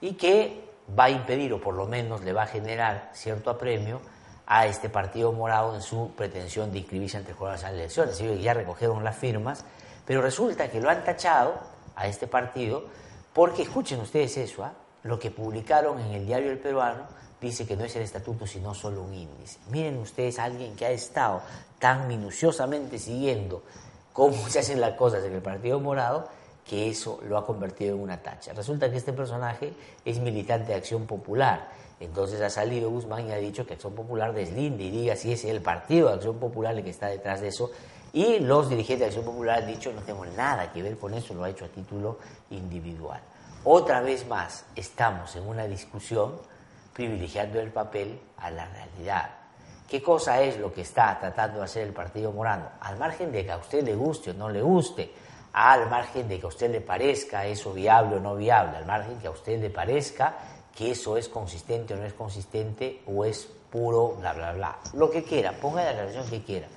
y 0.00 0.12
que 0.12 0.64
va 0.98 1.04
a 1.04 1.10
impedir, 1.10 1.52
o 1.52 1.60
por 1.60 1.74
lo 1.74 1.86
menos 1.86 2.22
le 2.22 2.32
va 2.32 2.42
a 2.42 2.46
generar 2.46 3.10
cierto 3.12 3.50
apremio 3.50 4.00
a 4.46 4.66
este 4.66 4.88
partido 4.88 5.32
morado 5.32 5.74
en 5.74 5.82
su 5.82 6.12
pretensión 6.16 6.70
de 6.70 6.78
inscribirse 6.78 7.16
ante 7.16 7.34
las 7.40 7.64
elecciones. 7.64 8.20
Ellos 8.20 8.40
ya 8.40 8.54
recogieron 8.54 9.02
las 9.02 9.16
firmas, 9.16 9.64
pero 10.04 10.22
resulta 10.22 10.70
que 10.70 10.80
lo 10.80 10.88
han 10.88 11.02
tachado 11.04 11.75
a 11.96 12.06
este 12.06 12.26
partido 12.26 12.84
porque, 13.36 13.62
escuchen 13.62 14.00
ustedes 14.00 14.36
eso, 14.38 14.64
¿ah? 14.64 14.72
lo 15.02 15.18
que 15.18 15.30
publicaron 15.30 16.00
en 16.00 16.12
el 16.12 16.26
diario 16.26 16.50
El 16.50 16.58
Peruano 16.58 17.02
dice 17.38 17.66
que 17.66 17.76
no 17.76 17.84
es 17.84 17.94
el 17.96 18.02
estatuto 18.02 18.46
sino 18.46 18.74
solo 18.74 19.02
un 19.02 19.12
índice. 19.12 19.58
Miren 19.70 19.98
ustedes 19.98 20.38
a 20.38 20.44
alguien 20.44 20.74
que 20.74 20.86
ha 20.86 20.90
estado 20.90 21.42
tan 21.78 22.08
minuciosamente 22.08 22.98
siguiendo 22.98 23.62
cómo 24.12 24.48
se 24.48 24.60
hacen 24.60 24.80
las 24.80 24.94
cosas 24.94 25.22
en 25.24 25.34
el 25.34 25.42
Partido 25.42 25.78
Morado 25.80 26.28
que 26.66 26.88
eso 26.88 27.20
lo 27.28 27.36
ha 27.38 27.46
convertido 27.46 27.94
en 27.94 28.02
una 28.02 28.22
tacha. 28.22 28.52
Resulta 28.52 28.90
que 28.90 28.96
este 28.96 29.12
personaje 29.12 29.72
es 30.04 30.18
militante 30.18 30.68
de 30.68 30.74
Acción 30.74 31.06
Popular. 31.06 31.68
Entonces 32.00 32.40
ha 32.40 32.50
salido 32.50 32.90
Guzmán 32.90 33.28
y 33.28 33.32
ha 33.32 33.36
dicho 33.36 33.66
que 33.66 33.74
Acción 33.74 33.94
Popular 33.94 34.32
deslinde 34.32 34.84
y 34.84 34.90
diga 34.90 35.14
si 35.14 35.32
es 35.32 35.44
el 35.44 35.60
partido 35.60 36.08
de 36.08 36.14
Acción 36.14 36.38
Popular 36.38 36.74
el 36.74 36.82
que 36.82 36.90
está 36.90 37.06
detrás 37.06 37.40
de 37.40 37.48
eso 37.48 37.70
y 38.16 38.38
los 38.38 38.70
dirigentes 38.70 39.00
de 39.00 39.04
Acción 39.04 39.26
Popular 39.26 39.58
han 39.58 39.66
dicho 39.66 39.92
no 39.92 40.00
tengo 40.00 40.24
nada 40.24 40.72
que 40.72 40.82
ver 40.82 40.96
con 40.96 41.12
eso, 41.12 41.34
lo 41.34 41.44
ha 41.44 41.50
hecho 41.50 41.66
a 41.66 41.68
título 41.68 42.16
individual. 42.48 43.20
Otra 43.64 44.00
vez 44.00 44.26
más 44.26 44.64
estamos 44.74 45.36
en 45.36 45.46
una 45.46 45.66
discusión 45.66 46.40
privilegiando 46.94 47.60
el 47.60 47.70
papel 47.70 48.18
a 48.38 48.50
la 48.50 48.64
realidad. 48.68 49.32
¿Qué 49.86 50.02
cosa 50.02 50.40
es 50.40 50.58
lo 50.58 50.72
que 50.72 50.80
está 50.80 51.18
tratando 51.20 51.58
de 51.58 51.64
hacer 51.64 51.86
el 51.86 51.92
Partido 51.92 52.32
Morano? 52.32 52.70
Al 52.80 52.96
margen 52.96 53.30
de 53.30 53.44
que 53.44 53.52
a 53.52 53.58
usted 53.58 53.84
le 53.84 53.94
guste 53.94 54.30
o 54.30 54.34
no 54.34 54.48
le 54.48 54.62
guste, 54.62 55.12
al 55.52 55.90
margen 55.90 56.26
de 56.26 56.40
que 56.40 56.46
a 56.46 56.48
usted 56.48 56.70
le 56.70 56.80
parezca 56.80 57.44
eso 57.44 57.74
viable 57.74 58.16
o 58.16 58.20
no 58.20 58.34
viable, 58.34 58.78
al 58.78 58.86
margen 58.86 59.18
que 59.18 59.26
a 59.26 59.30
usted 59.30 59.60
le 59.60 59.68
parezca 59.68 60.38
que 60.74 60.92
eso 60.92 61.18
es 61.18 61.28
consistente 61.28 61.92
o 61.92 61.98
no 61.98 62.06
es 62.06 62.14
consistente 62.14 63.02
o 63.08 63.26
es 63.26 63.46
puro 63.70 64.16
bla 64.20 64.32
bla 64.32 64.54
bla. 64.54 64.78
Lo 64.94 65.10
que 65.10 65.22
quiera, 65.22 65.52
ponga 65.52 65.84
la 65.84 65.92
relación 65.92 66.26
que 66.30 66.42
quiera 66.42 66.68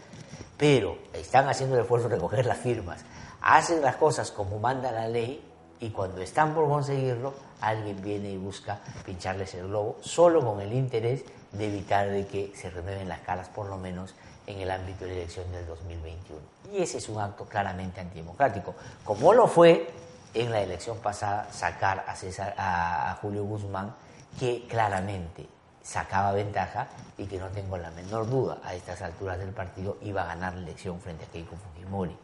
pero 0.60 0.98
están 1.14 1.48
haciendo 1.48 1.78
el 1.78 1.84
esfuerzo 1.84 2.10
de 2.10 2.16
recoger 2.16 2.46
las 2.46 2.58
firmas, 2.58 3.06
hacen 3.42 3.82
las 3.82 3.96
cosas 3.96 4.30
como 4.30 4.60
manda 4.60 4.92
la 4.92 5.08
ley 5.08 5.42
y 5.80 5.90
cuando 5.92 6.22
están 6.22 6.54
por 6.54 6.68
conseguirlo, 6.68 7.34
alguien 7.62 8.02
viene 8.04 8.30
y 8.30 8.38
busca 8.38 8.82
pincharles 9.06 9.54
el 9.56 9.70
globo, 9.70 9.96
solo 10.02 10.44
con 10.44 10.60
el 10.60 10.74
interés 10.74 11.24
de 11.54 11.66
evitar 11.66 12.10
de 12.10 12.28
que 12.28 12.52
se 12.56 12.70
renueven 12.70 13.08
las 13.08 13.22
caras, 13.22 13.48
por 13.48 13.68
lo 13.68 13.78
menos 13.78 14.14
en 14.48 14.60
el 14.60 14.70
ámbito 14.70 15.06
de 15.06 15.12
la 15.12 15.18
elección 15.20 15.50
del 15.54 15.66
2021. 15.66 16.42
Y 16.74 16.84
ese 16.84 16.98
es 16.98 17.08
un 17.08 17.22
acto 17.22 17.46
claramente 17.46 18.02
antidemocrático, 18.02 18.76
como 19.06 19.34
lo 19.34 19.48
fue 19.48 19.90
en 20.34 20.52
la 20.52 20.60
elección 20.60 20.98
pasada 20.98 21.48
sacar 21.54 22.04
a, 22.06 22.16
César, 22.18 22.54
a 22.58 23.18
Julio 23.22 23.46
Guzmán, 23.46 23.96
que 24.38 24.68
claramente 24.68 25.48
sacaba 25.90 26.34
ventaja 26.34 26.88
y 27.18 27.26
que 27.26 27.40
no 27.40 27.48
tengo 27.48 27.76
la 27.76 27.90
menor 27.90 28.30
duda 28.30 28.60
a 28.64 28.76
estas 28.76 29.02
alturas 29.02 29.40
del 29.40 29.50
partido 29.50 29.98
iba 30.04 30.22
a 30.22 30.28
ganar 30.28 30.54
la 30.54 30.62
elección 30.62 31.02
frente 31.02 31.26
a 31.26 31.28
Keiko 31.28 31.56
Fujimori. 31.56 32.16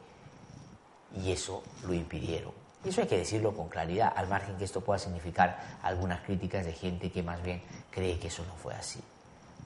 Y 1.15 1.31
eso 1.31 1.63
lo 1.87 1.93
impidieron. 1.95 2.51
Y 2.83 2.89
eso 2.89 3.01
hay 3.01 3.07
que 3.07 3.17
decirlo 3.17 3.55
con 3.55 3.67
claridad, 3.67 4.13
al 4.15 4.27
margen 4.27 4.55
que 4.57 4.65
esto 4.65 4.81
pueda 4.81 4.99
significar 4.99 5.79
algunas 5.81 6.21
críticas 6.21 6.63
de 6.63 6.73
gente 6.73 7.11
que 7.11 7.23
más 7.23 7.41
bien 7.41 7.63
cree 7.89 8.19
que 8.19 8.27
eso 8.27 8.45
no 8.45 8.53
fue 8.53 8.75
así. 8.75 9.01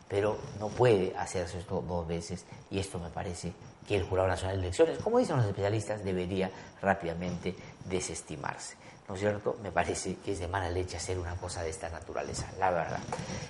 Pero 0.08 0.38
no 0.60 0.70
puede 0.70 1.14
hacerse 1.18 1.60
esto 1.60 1.82
dos 1.82 2.08
veces 2.08 2.46
y 2.72 2.80
esto 2.80 3.00
me 3.00 3.10
parece 3.10 3.52
que 3.86 3.98
el 3.98 4.04
Jurado 4.04 4.30
Nacional 4.30 4.56
de 4.56 4.68
Elecciones, 4.68 5.00
como 5.00 5.20
dicen 5.20 5.36
los 5.36 5.46
especialistas, 5.46 6.06
debería 6.06 6.50
rápidamente 6.82 7.54
desestimarse. 7.84 8.78
¿No 9.10 9.16
es 9.16 9.22
cierto? 9.22 9.58
Me 9.64 9.72
parece 9.72 10.18
que 10.18 10.34
es 10.34 10.40
de 10.40 10.48
mala 10.48 10.70
leche 10.70 10.98
hacer 10.98 11.18
una 11.18 11.36
cosa 11.36 11.64
de 11.64 11.72
esta 11.72 11.90
naturaleza, 11.90 12.46
la 12.60 12.70
verdad. 12.70 13.00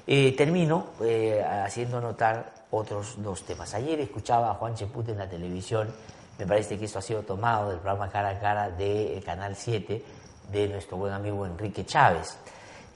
Eh, 0.08 0.34
termino 0.36 0.88
eh, 1.02 1.44
haciendo 1.44 2.00
notar 2.00 2.54
otros 2.72 3.22
dos 3.22 3.44
temas. 3.44 3.74
Ayer 3.74 4.00
escuchaba 4.00 4.52
a 4.52 4.54
Juan 4.54 4.74
Cheput 4.74 5.10
en 5.10 5.18
la 5.18 5.30
televisión, 5.30 5.94
me 6.38 6.48
parece 6.48 6.80
que 6.80 6.86
esto 6.86 7.00
ha 7.00 7.02
sido 7.02 7.24
tomado 7.24 7.72
del 7.72 7.80
programa 7.80 8.10
Cara 8.10 8.30
a 8.30 8.40
Cara 8.40 8.70
de 8.70 9.22
Canal 9.26 9.54
7 9.54 10.02
de 10.50 10.68
nuestro 10.70 10.96
buen 10.96 11.12
amigo 11.12 11.46
Enrique 11.46 11.86
Chávez. 11.86 12.38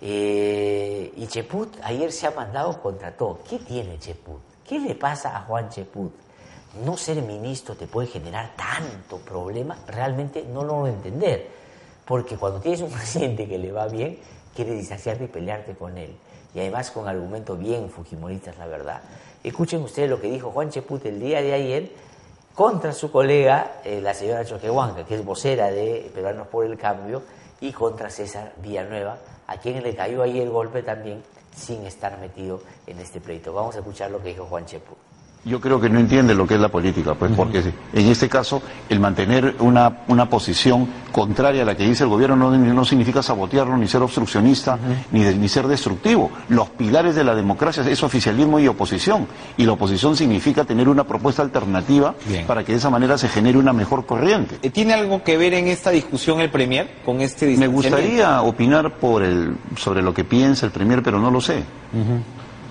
Eh, 0.02 1.12
y 1.18 1.28
Cheput 1.28 1.76
ayer 1.84 2.14
se 2.14 2.28
ha 2.28 2.32
mandado 2.32 2.82
contra 2.82 3.12
todo. 3.12 3.40
¿Qué 3.48 3.60
tiene 3.60 4.00
Cheput? 4.00 4.42
¿Qué 4.66 4.80
le 4.80 4.96
pasa 4.96 5.36
a 5.36 5.42
Juan 5.42 5.68
Cheput? 5.68 6.14
No 6.86 6.96
ser 6.96 7.22
ministro 7.22 7.76
te 7.76 7.88
puede 7.88 8.08
generar 8.08 8.54
tanto 8.56 9.18
problema, 9.18 9.78
realmente 9.86 10.44
no 10.44 10.64
lo 10.64 10.76
voy 10.76 10.92
a 10.92 10.94
entender 10.94 11.63
porque 12.06 12.38
cuando 12.38 12.60
tienes 12.60 12.82
un 12.82 12.90
paciente 12.92 13.48
que 13.48 13.58
le 13.58 13.72
va 13.72 13.88
bien, 13.88 14.18
quieres 14.56 14.78
distanciarte 14.78 15.26
y 15.26 15.28
pelearte 15.28 15.74
con 15.74 15.98
él. 15.98 16.16
Y 16.54 16.60
además 16.60 16.92
con 16.92 17.08
argumentos 17.08 17.58
bien 17.58 17.90
fujimoristas, 17.90 18.58
la 18.58 18.68
verdad. 18.68 19.02
Escuchen 19.44 19.82
ustedes 19.82 20.10
lo 20.10 20.22
que 20.22 20.30
dijo 20.30 20.52
Juan 20.52 20.70
Cheput 20.70 21.06
el 21.06 21.20
día 21.20 21.42
de 21.42 21.54
ayer 21.54 21.92
contra 22.54 22.94
su 22.94 23.12
colega, 23.12 23.80
eh, 23.84 24.00
la 24.00 24.14
señora 24.14 24.46
Choquehuanca, 24.46 25.06
que 25.06 25.16
es 25.16 25.26
vocera 25.26 25.72
de 25.72 26.12
Peruanos 26.14 26.48
por 26.48 26.66
el 26.66 26.78
Cambio, 26.78 27.24
y 27.60 27.72
contra 27.72 28.10
César 28.10 28.54
Villanueva, 28.58 29.18
a 29.48 29.58
quien 29.58 29.82
le 29.82 29.96
cayó 29.96 30.22
ahí 30.22 30.40
el 30.40 30.50
golpe 30.50 30.84
también 30.84 31.24
sin 31.56 31.86
estar 31.86 32.20
metido 32.20 32.62
en 32.86 33.00
este 33.00 33.20
pleito. 33.20 33.54
Vamos 33.54 33.76
a 33.76 33.80
escuchar 33.80 34.12
lo 34.12 34.22
que 34.22 34.30
dijo 34.30 34.46
Juan 34.46 34.66
Cheput. 34.66 35.13
Yo 35.46 35.60
creo 35.60 35.80
que 35.80 35.90
no 35.90 36.00
entiende 36.00 36.34
lo 36.34 36.48
que 36.48 36.54
es 36.54 36.60
la 36.60 36.70
política, 36.70 37.16
pues, 37.16 37.34
porque 37.36 37.62
en 37.92 38.08
este 38.08 38.30
caso 38.30 38.62
el 38.88 39.02
mantener 39.02 39.56
una, 39.60 40.04
una 40.08 40.30
posición 40.30 40.88
contraria 41.12 41.64
a 41.64 41.66
la 41.66 41.76
que 41.76 41.84
dice 41.84 42.06
el 42.06 42.10
gobierno 42.10 42.38
no, 42.38 42.52
no 42.52 42.86
significa 42.86 43.22
sabotearlo, 43.22 43.76
ni 43.76 43.86
ser 43.86 44.02
obstruccionista, 44.02 44.80
ni, 45.12 45.20
ni 45.20 45.50
ser 45.50 45.68
destructivo. 45.68 46.32
Los 46.48 46.70
pilares 46.70 47.16
de 47.16 47.26
la 47.26 47.36
democracia 47.36 47.84
es 47.86 48.04
oficialismo 48.04 48.58
y 48.58 48.70
oposición, 48.70 49.28
y 49.58 49.66
la 49.66 49.74
oposición 49.74 50.16
significa 50.16 50.64
tener 50.64 50.88
una 50.88 51.04
propuesta 51.04 51.42
alternativa 51.42 52.16
para 52.48 52.64
que 52.64 52.72
de 52.72 52.78
esa 52.78 52.90
manera 52.90 53.18
se 53.18 53.28
genere 53.28 53.58
una 53.58 53.74
mejor 53.74 54.06
corriente. 54.06 54.60
Eh, 54.62 54.70
¿Tiene 54.70 54.94
algo 54.94 55.24
que 55.24 55.36
ver 55.36 55.56
en 55.56 55.68
esta 55.68 55.90
discusión 55.90 56.40
el 56.40 56.52
Premier 56.52 57.02
con 57.04 57.20
este 57.20 57.58
Me 57.58 57.68
gustaría 57.68 58.42
opinar 58.42 58.94
por 58.94 59.24
el, 59.24 59.58
sobre 59.76 60.02
lo 60.02 60.14
que 60.14 60.24
piensa 60.24 60.66
el 60.66 60.72
Premier, 60.72 61.04
pero 61.04 61.20
no 61.20 61.30
lo 61.30 61.42
sé. 61.42 61.64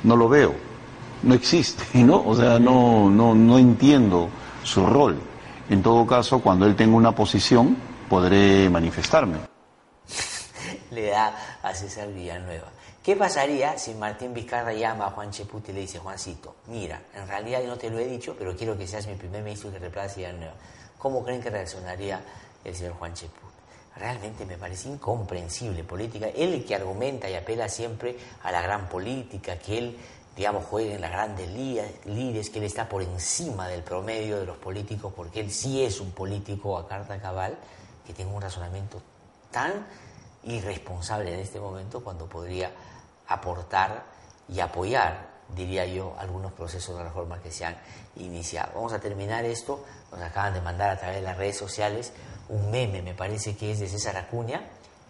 No 0.05 0.17
lo 0.17 0.29
veo 0.31 0.72
no 1.23 1.35
existe, 1.35 1.85
¿no? 2.03 2.23
O 2.27 2.35
sea, 2.35 2.59
no, 2.59 3.11
no, 3.11 3.35
no 3.35 3.59
entiendo 3.59 4.29
su 4.63 4.87
rol. 4.87 5.21
En 5.69 5.83
todo 5.83 6.07
caso, 6.07 6.41
cuando 6.41 6.67
él 6.67 6.77
tenga 6.77 6.97
una 6.97 7.15
posición, 7.15 7.77
podré 8.09 8.69
manifestarme. 8.69 9.39
le 10.91 11.07
da 11.09 11.59
a 11.63 11.75
César 11.75 12.13
Villanueva. 12.13 12.69
¿Qué 13.03 13.17
pasaría 13.17 13.77
si 13.79 13.95
Martín 13.95 14.33
Vizcarra 14.33 14.73
llama 14.73 15.07
a 15.07 15.11
Juan 15.11 15.33
Cheput 15.33 15.69
y 15.69 15.73
le 15.73 15.81
dice, 15.81 15.99
Juancito, 15.99 16.55
mira, 16.69 17.03
en 17.17 17.27
realidad 17.27 17.61
yo 17.61 17.69
no 17.69 17.77
te 17.77 17.91
lo 17.91 17.99
he 17.99 18.07
dicho, 18.07 18.37
pero 18.39 18.57
quiero 18.57 18.79
que 18.79 18.87
seas 18.87 19.09
mi 19.09 19.15
primer 19.15 19.43
ministro 19.43 19.73
que 19.73 19.81
reemplace 19.81 20.25
a 20.25 20.29
Villanueva? 20.29 20.55
¿Cómo 20.99 21.25
creen 21.25 21.43
que 21.43 21.51
reaccionaría 21.51 22.21
el 22.65 22.77
señor 22.77 22.95
Juan 22.95 23.13
Cheput? 23.15 23.51
Realmente 23.97 24.47
me 24.47 24.57
parece 24.57 24.89
incomprensible 24.89 25.83
política. 25.83 26.29
Él 26.29 26.65
que 26.65 26.77
argumenta 26.77 27.29
y 27.29 27.35
apela 27.35 27.69
siempre 27.69 28.17
a 28.45 28.53
la 28.53 28.63
gran 28.63 28.89
política, 28.89 29.59
que 29.59 29.79
él 29.79 29.99
digamos, 30.37 30.65
juegue 30.65 30.95
en 30.95 31.01
las 31.01 31.11
grandes 31.11 31.51
líderes, 31.51 32.51
que 32.51 32.59
él 32.59 32.65
está 32.65 32.89
por 32.89 33.03
encima 33.03 33.69
del 33.69 33.83
promedio 33.83 34.39
de 34.39 34.47
los 34.47 34.57
políticos, 34.57 35.13
porque 35.15 35.41
él 35.41 35.51
sí 35.51 35.85
es 35.85 36.01
un 36.01 36.13
político 36.13 36.79
a 36.79 36.89
carta 36.89 37.21
cabal, 37.21 37.57
que 38.07 38.13
tiene 38.13 38.33
un 38.33 38.41
razonamiento 38.41 39.01
tan 39.51 39.87
irresponsable 40.45 41.33
en 41.35 41.41
este 41.41 41.61
momento 41.61 42.03
cuando 42.03 42.27
podría 42.27 42.71
aportar 43.29 44.05
y 44.49 44.61
apoyar, 44.61 45.29
diría 45.55 45.87
yo, 45.87 46.17
algunos 46.19 46.53
procesos 46.53 46.97
de 46.97 47.05
reforma 47.05 47.41
que 47.41 47.51
se 47.51 47.65
han 47.65 47.77
iniciado. 48.17 48.73
Vamos 48.75 48.93
a 48.93 48.99
terminar 48.99 49.45
esto, 49.45 49.85
nos 50.11 50.21
acaban 50.21 50.55
de 50.55 50.61
mandar 50.61 50.91
a 50.91 50.99
través 50.99 51.17
de 51.17 51.23
las 51.23 51.37
redes 51.37 51.57
sociales 51.57 52.13
un 52.49 52.71
meme, 52.71 53.03
me 53.03 53.15
parece 53.15 53.57
que 53.57 53.71
es 53.71 53.79
de 53.79 53.89
César 53.89 54.17
Acuña, 54.17 54.63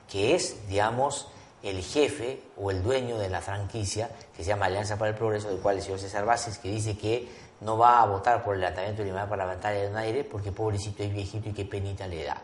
que 0.09 0.35
es, 0.35 0.69
digamos, 0.69 1.29
el 1.62 1.83
jefe 1.83 2.40
o 2.57 2.70
el 2.70 2.83
dueño 2.83 3.18
de 3.18 3.29
la 3.29 3.40
franquicia 3.40 4.11
que 4.37 4.42
se 4.42 4.48
llama 4.48 4.66
Alianza 4.66 4.96
para 4.96 5.11
el 5.11 5.16
Progreso, 5.16 5.48
del 5.48 5.59
cual 5.59 5.77
el 5.77 5.83
señor 5.83 5.98
César 5.98 6.25
Bases, 6.25 6.59
que 6.59 6.68
dice 6.68 6.96
que 6.96 7.29
no 7.61 7.79
va 7.79 8.03
a 8.03 8.07
votar 8.07 8.42
por 8.42 8.55
el 8.55 8.61
levantamiento 8.61 9.05
de 9.05 9.12
la 9.12 9.29
parlamentaria 9.29 9.88
de 9.88 9.98
aire 9.98 10.25
porque 10.25 10.51
pobrecito 10.51 11.03
es 11.03 11.12
viejito 11.12 11.48
y 11.48 11.53
qué 11.53 11.64
penita 11.64 12.07
le 12.07 12.25
da. 12.25 12.37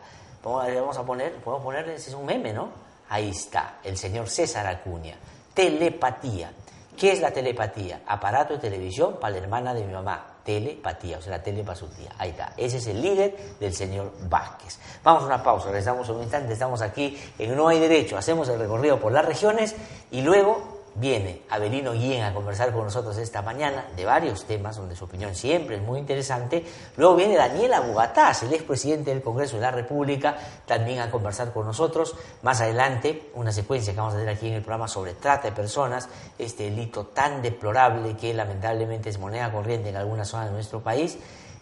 Vamos 0.43 0.97
a 0.97 1.05
poner, 1.05 1.35
podemos 1.35 1.63
ponerle, 1.63 1.95
es 1.95 2.13
un 2.13 2.25
meme, 2.25 2.53
¿no? 2.53 2.69
Ahí 3.09 3.29
está, 3.29 3.79
el 3.83 3.97
señor 3.97 4.29
César 4.29 4.65
Acuña. 4.67 5.15
Telepatía. 5.53 6.53
¿Qué 6.95 7.11
es 7.11 7.19
la 7.19 7.31
telepatía? 7.31 8.01
Aparato 8.07 8.53
de 8.53 8.59
televisión 8.59 9.17
para 9.19 9.31
la 9.31 9.39
hermana 9.39 9.73
de 9.73 9.83
mi 9.83 9.93
mamá 9.93 10.38
telepatía, 10.49 11.19
o 11.19 11.21
sea, 11.21 11.33
la. 11.43 12.11
Ahí 12.17 12.31
está. 12.31 12.53
Ese 12.57 12.77
es 12.77 12.87
el 12.87 12.99
líder 12.99 13.35
del 13.59 13.71
señor 13.71 14.11
Vázquez. 14.27 14.79
Vamos 15.03 15.21
a 15.21 15.25
una 15.27 15.43
pausa, 15.43 15.67
regresamos 15.67 16.09
un 16.09 16.23
instante, 16.23 16.53
estamos 16.53 16.81
aquí 16.81 17.15
en 17.37 17.55
No 17.55 17.67
hay 17.67 17.79
derecho, 17.79 18.17
hacemos 18.17 18.49
el 18.49 18.57
recorrido 18.57 18.99
por 18.99 19.11
las 19.11 19.23
regiones 19.23 19.75
y 20.09 20.21
luego 20.21 20.78
viene 20.95 21.43
Abelino 21.49 21.93
Guillén 21.93 22.23
a 22.23 22.33
conversar 22.33 22.71
con 22.71 22.83
nosotros 22.83 23.17
esta 23.17 23.41
mañana 23.41 23.85
de 23.95 24.05
varios 24.05 24.45
temas 24.45 24.77
donde 24.77 24.95
su 24.95 25.05
opinión 25.05 25.35
siempre 25.35 25.77
es 25.77 25.81
muy 25.81 25.99
interesante. 25.99 26.65
Luego 26.97 27.15
viene 27.15 27.35
Daniela 27.35 27.81
Bugatás, 27.81 28.43
el 28.43 28.53
expresidente 28.53 29.11
del 29.11 29.21
Congreso 29.21 29.55
de 29.55 29.61
la 29.61 29.71
República, 29.71 30.37
también 30.65 30.99
a 30.99 31.11
conversar 31.11 31.53
con 31.53 31.65
nosotros. 31.65 32.15
Más 32.41 32.61
adelante, 32.61 33.31
una 33.35 33.51
secuencia 33.51 33.93
que 33.93 33.99
vamos 33.99 34.13
a 34.13 34.17
hacer 34.17 34.29
aquí 34.29 34.47
en 34.47 34.53
el 34.53 34.61
programa 34.61 34.87
sobre 34.87 35.13
trata 35.13 35.49
de 35.49 35.55
personas, 35.55 36.09
este 36.37 36.63
delito 36.63 37.07
tan 37.07 37.41
deplorable 37.41 38.15
que 38.17 38.33
lamentablemente 38.33 39.09
es 39.09 39.19
moneda 39.19 39.51
corriente 39.51 39.89
en 39.89 39.95
algunas 39.95 40.27
zonas 40.27 40.47
de 40.47 40.53
nuestro 40.53 40.81
país. 40.81 41.17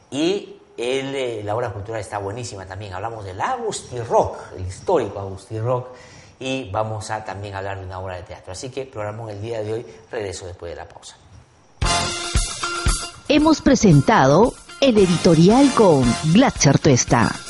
Y 0.09 0.61
el, 0.77 1.15
eh, 1.15 1.41
la 1.43 1.55
obra 1.55 1.71
cultural 1.71 1.99
está 1.99 2.19
buenísima 2.19 2.65
también. 2.65 2.93
Hablamos 2.93 3.25
del 3.25 3.41
Agustín 3.41 4.05
Rock, 4.05 4.37
el 4.55 4.65
histórico 4.65 5.19
Agustín 5.19 5.63
Rock 5.63 5.89
y 6.39 6.69
vamos 6.71 7.10
a 7.10 7.23
también 7.23 7.56
hablar 7.56 7.80
de 7.80 7.86
una 7.86 8.00
obra 8.00 8.15
de 8.15 8.23
teatro. 8.23 8.52
Así 8.52 8.69
que 8.69 8.86
programamos 8.86 9.32
el 9.32 9.41
día 9.41 9.62
de 9.62 9.73
hoy, 9.73 9.86
regreso 10.12 10.45
después 10.45 10.71
de 10.71 10.76
la 10.76 10.88
pausa. 10.88 11.15
Hemos 13.28 13.62
presentado 13.62 14.54
el 14.80 14.97
editorial 14.97 15.71
con 15.73 16.06
Glatzer 16.34 16.80
Tuesta. 16.80 17.46